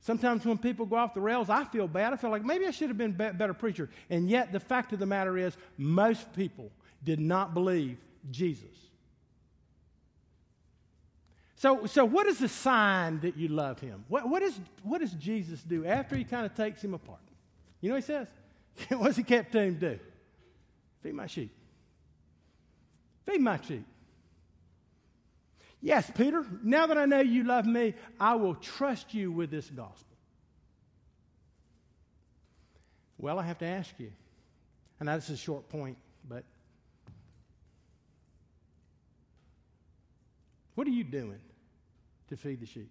Sometimes 0.00 0.44
when 0.44 0.58
people 0.58 0.84
go 0.84 0.96
off 0.96 1.14
the 1.14 1.20
rails, 1.20 1.48
I 1.48 1.64
feel 1.64 1.86
bad. 1.86 2.12
I 2.12 2.16
feel 2.16 2.30
like 2.30 2.44
maybe 2.44 2.66
I 2.66 2.72
should 2.72 2.88
have 2.88 2.98
been 2.98 3.16
a 3.18 3.32
better 3.32 3.54
preacher. 3.54 3.88
And 4.10 4.28
yet, 4.28 4.52
the 4.52 4.58
fact 4.58 4.92
of 4.92 4.98
the 4.98 5.06
matter 5.06 5.38
is, 5.38 5.56
most 5.78 6.32
people 6.32 6.72
did 7.04 7.20
not 7.20 7.54
believe 7.54 7.98
Jesus. 8.30 8.66
So, 11.54 11.86
so 11.86 12.04
what 12.04 12.26
is 12.26 12.38
the 12.38 12.48
sign 12.48 13.20
that 13.20 13.36
you 13.36 13.46
love 13.46 13.78
him? 13.78 14.04
What, 14.08 14.28
what, 14.28 14.42
is, 14.42 14.58
what 14.82 15.00
does 15.00 15.12
Jesus 15.12 15.62
do 15.62 15.86
after 15.86 16.16
he 16.16 16.24
kind 16.24 16.44
of 16.44 16.54
takes 16.56 16.82
him 16.82 16.94
apart? 16.94 17.20
You 17.82 17.88
know 17.88 17.96
what 17.96 18.04
he 18.04 18.06
says? 18.06 18.28
what 18.98 19.08
does 19.08 19.16
the 19.16 19.24
captain 19.24 19.78
do? 19.78 19.98
Feed 21.02 21.14
my 21.14 21.26
sheep. 21.26 21.54
Feed 23.26 23.40
my 23.40 23.60
sheep. 23.60 23.84
Yes, 25.82 26.10
Peter, 26.14 26.46
now 26.62 26.86
that 26.86 26.96
I 26.96 27.06
know 27.06 27.20
you 27.20 27.42
love 27.42 27.66
me, 27.66 27.94
I 28.18 28.36
will 28.36 28.54
trust 28.54 29.14
you 29.14 29.32
with 29.32 29.50
this 29.50 29.68
gospel. 29.68 30.16
Well, 33.18 33.38
I 33.38 33.42
have 33.42 33.58
to 33.58 33.66
ask 33.66 33.92
you, 33.98 34.12
and 35.00 35.08
this 35.08 35.24
is 35.24 35.30
a 35.30 35.36
short 35.36 35.68
point, 35.68 35.98
but 36.28 36.44
what 40.76 40.86
are 40.86 40.90
you 40.90 41.04
doing 41.04 41.40
to 42.28 42.36
feed 42.36 42.60
the 42.60 42.66
sheep? 42.66 42.90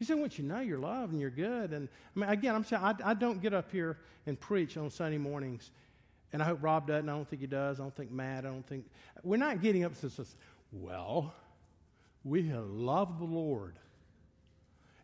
He 0.00 0.06
said, 0.06 0.18
once 0.18 0.38
you 0.38 0.44
know 0.44 0.60
you're 0.60 0.78
loved 0.78 1.12
and 1.12 1.20
you're 1.20 1.28
good, 1.28 1.74
and 1.74 1.86
I 2.16 2.18
mean, 2.18 2.30
again, 2.30 2.54
I'm 2.54 2.64
saying 2.64 2.82
I, 2.82 2.94
I 3.04 3.14
don't 3.14 3.42
get 3.42 3.52
up 3.52 3.70
here 3.70 3.98
and 4.26 4.40
preach 4.40 4.78
on 4.78 4.90
Sunday 4.90 5.18
mornings, 5.18 5.70
and 6.32 6.42
I 6.42 6.46
hope 6.46 6.62
Rob 6.62 6.86
doesn't. 6.86 7.06
I 7.06 7.12
don't 7.12 7.28
think 7.28 7.42
he 7.42 7.46
does. 7.46 7.78
I 7.78 7.82
don't 7.82 7.94
think 7.94 8.10
Matt. 8.10 8.46
I 8.46 8.48
don't 8.48 8.66
think 8.66 8.86
we're 9.22 9.36
not 9.36 9.60
getting 9.60 9.84
up 9.84 9.92
and 10.02 10.10
says, 10.10 10.34
well, 10.72 11.34
we 12.24 12.48
have 12.48 12.64
loved 12.64 13.20
the 13.20 13.26
Lord, 13.26 13.76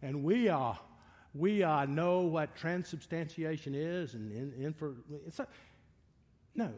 and 0.00 0.24
we 0.24 0.48
are 0.48 0.78
we 1.34 1.62
uh, 1.62 1.84
know 1.84 2.20
what 2.20 2.56
transubstantiation 2.56 3.74
is 3.74 4.14
and 4.14 4.32
in, 4.32 4.64
in 4.64 4.72
for 4.72 4.94
it's 5.26 5.38
a, 5.38 5.46
no 6.54 6.72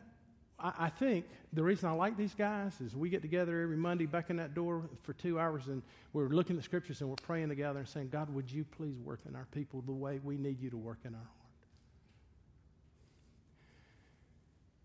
I, 0.60 0.88
think 0.88 1.26
the 1.52 1.62
reason 1.62 1.88
i 1.88 1.92
like 1.92 2.16
these 2.16 2.34
guys 2.34 2.80
is 2.80 2.96
we 2.96 3.08
get 3.08 3.22
together 3.22 3.60
every 3.60 3.76
monday 3.76 4.06
back 4.06 4.30
in 4.30 4.36
that 4.38 4.54
door 4.54 4.82
for 5.02 5.12
two 5.12 5.38
hours 5.38 5.68
and 5.68 5.82
we're 6.12 6.28
looking 6.28 6.56
at 6.56 6.64
scriptures 6.64 7.00
and 7.00 7.08
we're 7.08 7.16
praying 7.16 7.48
together 7.48 7.78
and 7.78 7.88
saying 7.88 8.08
god 8.08 8.32
would 8.34 8.50
you 8.50 8.64
please 8.64 8.98
work 8.98 9.20
in 9.28 9.36
our 9.36 9.46
people 9.52 9.82
the 9.82 9.92
way 9.92 10.20
we 10.24 10.36
need 10.36 10.60
you 10.60 10.68
to 10.70 10.76
work 10.76 10.98
in 11.04 11.14
our 11.14 11.20
heart 11.20 11.32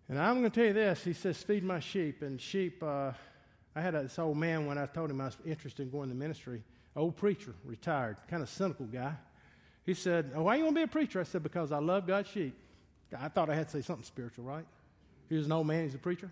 and 0.10 0.20
i'm 0.20 0.40
going 0.40 0.50
to 0.50 0.56
tell 0.56 0.68
you 0.68 0.74
this 0.74 1.04
he 1.04 1.14
says 1.14 1.42
feed 1.42 1.64
my 1.64 1.80
sheep 1.80 2.22
and 2.22 2.40
sheep 2.40 2.84
uh, 2.84 3.12
i 3.76 3.82
had 3.82 3.96
this 3.96 4.20
old 4.20 4.38
man 4.38 4.68
when 4.68 4.78
i 4.78 4.86
told 4.86 5.10
him 5.10 5.20
i 5.20 5.26
was 5.26 5.38
interested 5.46 5.82
in 5.82 5.90
going 5.90 6.10
to 6.10 6.16
ministry 6.16 6.62
old 6.96 7.16
preacher 7.18 7.56
retired 7.66 8.18
kind 8.30 8.44
of 8.44 8.50
cynical 8.50 8.86
guy 8.86 9.14
he 9.86 9.94
said, 9.94 10.32
oh, 10.36 10.44
Why 10.44 10.56
you 10.56 10.64
want 10.64 10.76
to 10.76 10.80
be 10.80 10.84
a 10.84 10.88
preacher? 10.88 11.20
I 11.20 11.24
said, 11.24 11.44
Because 11.44 11.72
I 11.72 11.80
love 11.80 12.08
God's 12.08 12.30
sheep. 12.30 12.58
I 13.18 13.28
thought 13.28 13.50
I 13.50 13.56
had 13.56 13.68
to 13.68 13.78
say 13.78 13.82
something 13.82 14.06
spiritual, 14.06 14.46
right? 14.46 14.66
He 15.34 15.38
was 15.38 15.48
an 15.48 15.52
old 15.52 15.66
man, 15.66 15.86
he's 15.86 15.96
a 15.96 15.98
preacher. 15.98 16.30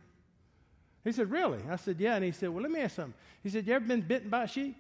He 1.03 1.11
said, 1.11 1.31
Really? 1.31 1.57
I 1.67 1.75
said, 1.77 1.99
Yeah. 1.99 2.17
And 2.17 2.23
he 2.23 2.31
said, 2.31 2.49
Well, 2.49 2.61
let 2.61 2.71
me 2.71 2.81
ask 2.81 2.97
something. 2.97 3.15
He 3.41 3.49
said, 3.49 3.65
You 3.65 3.73
ever 3.73 3.83
been 3.83 4.01
bitten 4.01 4.29
by 4.29 4.43
a 4.43 4.47
sheep? 4.47 4.77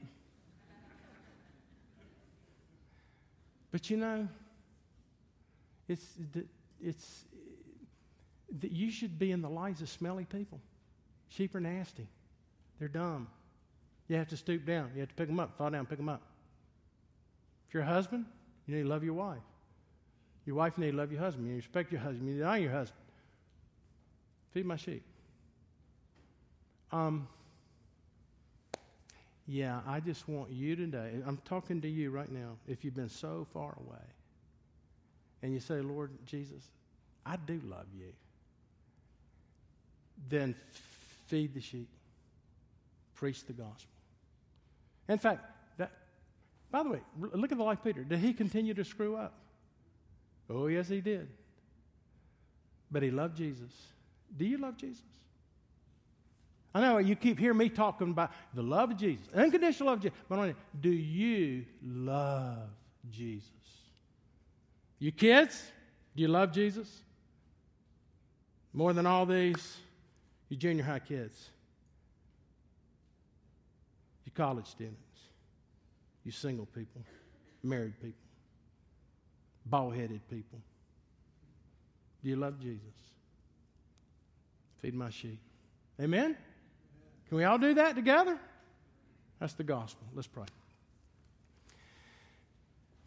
but 3.71 3.89
you 3.89 3.97
know, 3.97 4.27
it's, 5.87 6.05
it's, 6.79 7.25
that 8.59 8.71
you 8.71 8.91
should 8.91 9.17
be 9.17 9.31
in 9.31 9.41
the 9.41 9.49
lives 9.49 9.81
of 9.81 9.89
smelly 9.89 10.25
people. 10.25 10.59
Sheep 11.29 11.55
are 11.55 11.59
nasty, 11.59 12.05
they're 12.77 12.89
dumb. 12.89 13.27
You 14.07 14.17
have 14.17 14.27
to 14.27 14.37
stoop 14.37 14.67
down, 14.67 14.91
you 14.93 14.99
have 14.99 15.09
to 15.09 15.15
pick 15.15 15.29
them 15.29 15.39
up, 15.39 15.57
fall 15.57 15.71
down, 15.71 15.87
pick 15.87 15.97
them 15.97 16.09
up. 16.09 16.21
If 17.67 17.73
you're 17.73 17.81
a 17.81 17.87
husband, 17.87 18.25
you 18.67 18.75
need 18.75 18.83
to 18.83 18.87
love 18.87 19.03
your 19.03 19.15
wife. 19.15 19.41
Your 20.45 20.57
wife 20.57 20.77
need 20.77 20.91
to 20.91 20.97
love 20.97 21.11
your 21.11 21.21
husband. 21.21 21.47
You 21.47 21.53
need 21.53 21.61
to 21.61 21.67
respect 21.67 21.91
your 21.91 22.01
husband. 22.01 22.27
You 22.27 22.35
need 22.35 22.41
to 22.41 22.45
honor 22.45 22.59
your 22.59 22.71
husband. 22.71 23.00
Feed 24.53 24.65
my 24.65 24.75
sheep. 24.75 25.03
Um, 26.91 27.27
yeah, 29.47 29.79
I 29.87 29.99
just 29.99 30.27
want 30.27 30.51
you 30.51 30.75
today. 30.75 31.11
I'm 31.25 31.37
talking 31.45 31.81
to 31.81 31.87
you 31.87 32.11
right 32.11 32.31
now. 32.31 32.57
If 32.67 32.83
you've 32.83 32.95
been 32.95 33.09
so 33.09 33.47
far 33.53 33.75
away 33.85 34.05
and 35.41 35.53
you 35.53 35.59
say, 35.59 35.81
Lord 35.81 36.11
Jesus, 36.25 36.63
I 37.25 37.37
do 37.37 37.61
love 37.65 37.85
you, 37.97 38.13
then 40.29 40.55
feed 41.27 41.53
the 41.53 41.61
sheep, 41.61 41.87
preach 43.15 43.45
the 43.45 43.53
gospel. 43.53 43.89
In 45.07 45.17
fact, 45.17 45.43
that, 45.77 45.91
by 46.71 46.83
the 46.83 46.89
way, 46.89 46.99
look 47.19 47.51
at 47.51 47.57
the 47.57 47.63
life 47.63 47.79
of 47.79 47.83
Peter. 47.83 48.03
Did 48.03 48.19
he 48.19 48.33
continue 48.33 48.73
to 48.73 48.83
screw 48.83 49.15
up? 49.15 49.33
Oh, 50.49 50.67
yes, 50.67 50.89
he 50.89 51.01
did. 51.01 51.27
But 52.91 53.03
he 53.03 53.11
loved 53.11 53.37
Jesus. 53.37 53.71
Do 54.35 54.45
you 54.45 54.57
love 54.57 54.77
Jesus? 54.77 55.03
I 56.73 56.81
know 56.81 56.99
you 56.99 57.15
keep 57.15 57.37
hearing 57.37 57.57
me 57.57 57.69
talking 57.69 58.11
about 58.11 58.31
the 58.53 58.61
love 58.61 58.91
of 58.91 58.97
Jesus, 58.97 59.27
unconditional 59.33 59.89
love 59.89 59.97
of 59.97 60.03
Jesus. 60.03 60.17
But 60.29 60.55
do 60.79 60.89
you 60.89 61.65
love 61.83 62.69
Jesus? 63.09 63.49
You 64.99 65.11
kids, 65.11 65.71
do 66.15 66.21
you 66.21 66.29
love 66.29 66.53
Jesus? 66.53 67.01
More 68.73 68.93
than 68.93 69.05
all 69.05 69.25
these, 69.25 69.77
you 70.47 70.55
junior 70.55 70.83
high 70.83 70.99
kids, 70.99 71.49
you 74.23 74.31
college 74.33 74.67
students 74.67 75.11
you 76.23 76.31
single 76.31 76.65
people, 76.67 77.01
married 77.63 77.99
people, 77.99 78.13
bald 79.65 79.95
headed 79.95 80.21
people. 80.29 80.59
Do 82.23 82.29
you 82.29 82.35
love 82.35 82.59
Jesus? 82.59 82.79
Feed 84.81 84.93
my 84.93 85.09
sheep. 85.09 85.39
Amen? 85.99 86.35
Can 87.27 87.37
we 87.37 87.43
all 87.43 87.57
do 87.57 87.75
that 87.75 87.95
together? 87.95 88.37
That's 89.39 89.53
the 89.53 89.63
gospel. 89.63 90.05
Let's 90.13 90.27
pray. 90.27 90.45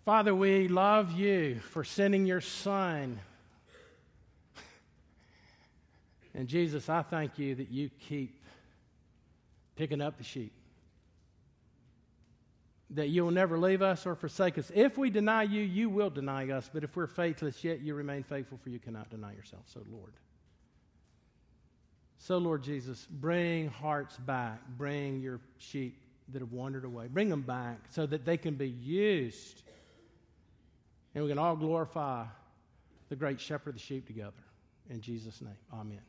Father, 0.04 0.34
we 0.34 0.68
love 0.68 1.12
you 1.12 1.60
for 1.70 1.84
sending 1.84 2.26
your 2.26 2.40
son. 2.40 3.18
And 6.34 6.48
Jesus, 6.48 6.88
I 6.88 7.02
thank 7.02 7.38
you 7.38 7.54
that 7.54 7.70
you 7.70 7.90
keep 8.08 8.42
picking 9.76 10.00
up 10.00 10.18
the 10.18 10.24
sheep 10.24 10.52
that 12.94 13.08
you 13.08 13.24
will 13.24 13.32
never 13.32 13.58
leave 13.58 13.82
us 13.82 14.06
or 14.06 14.14
forsake 14.14 14.56
us. 14.58 14.70
If 14.74 14.96
we 14.96 15.10
deny 15.10 15.42
you, 15.42 15.62
you 15.62 15.88
will 15.88 16.10
deny 16.10 16.50
us. 16.50 16.70
But 16.72 16.84
if 16.84 16.96
we're 16.96 17.06
faithless, 17.06 17.64
yet 17.64 17.80
you 17.80 17.94
remain 17.94 18.22
faithful, 18.22 18.58
for 18.62 18.70
you 18.70 18.78
cannot 18.78 19.10
deny 19.10 19.32
yourself. 19.32 19.62
So, 19.66 19.80
Lord. 19.90 20.12
So, 22.18 22.38
Lord 22.38 22.62
Jesus, 22.62 23.06
bring 23.10 23.68
hearts 23.68 24.16
back. 24.16 24.60
Bring 24.78 25.20
your 25.20 25.40
sheep 25.58 25.98
that 26.32 26.40
have 26.40 26.52
wandered 26.52 26.84
away. 26.84 27.08
Bring 27.08 27.28
them 27.28 27.42
back 27.42 27.78
so 27.90 28.06
that 28.06 28.24
they 28.24 28.36
can 28.36 28.54
be 28.54 28.68
used. 28.68 29.62
And 31.14 31.24
we 31.24 31.30
can 31.30 31.38
all 31.38 31.56
glorify 31.56 32.24
the 33.08 33.16
great 33.16 33.40
shepherd 33.40 33.70
of 33.70 33.74
the 33.74 33.80
sheep 33.80 34.06
together. 34.06 34.32
In 34.88 35.00
Jesus' 35.00 35.40
name, 35.40 35.56
amen. 35.72 36.00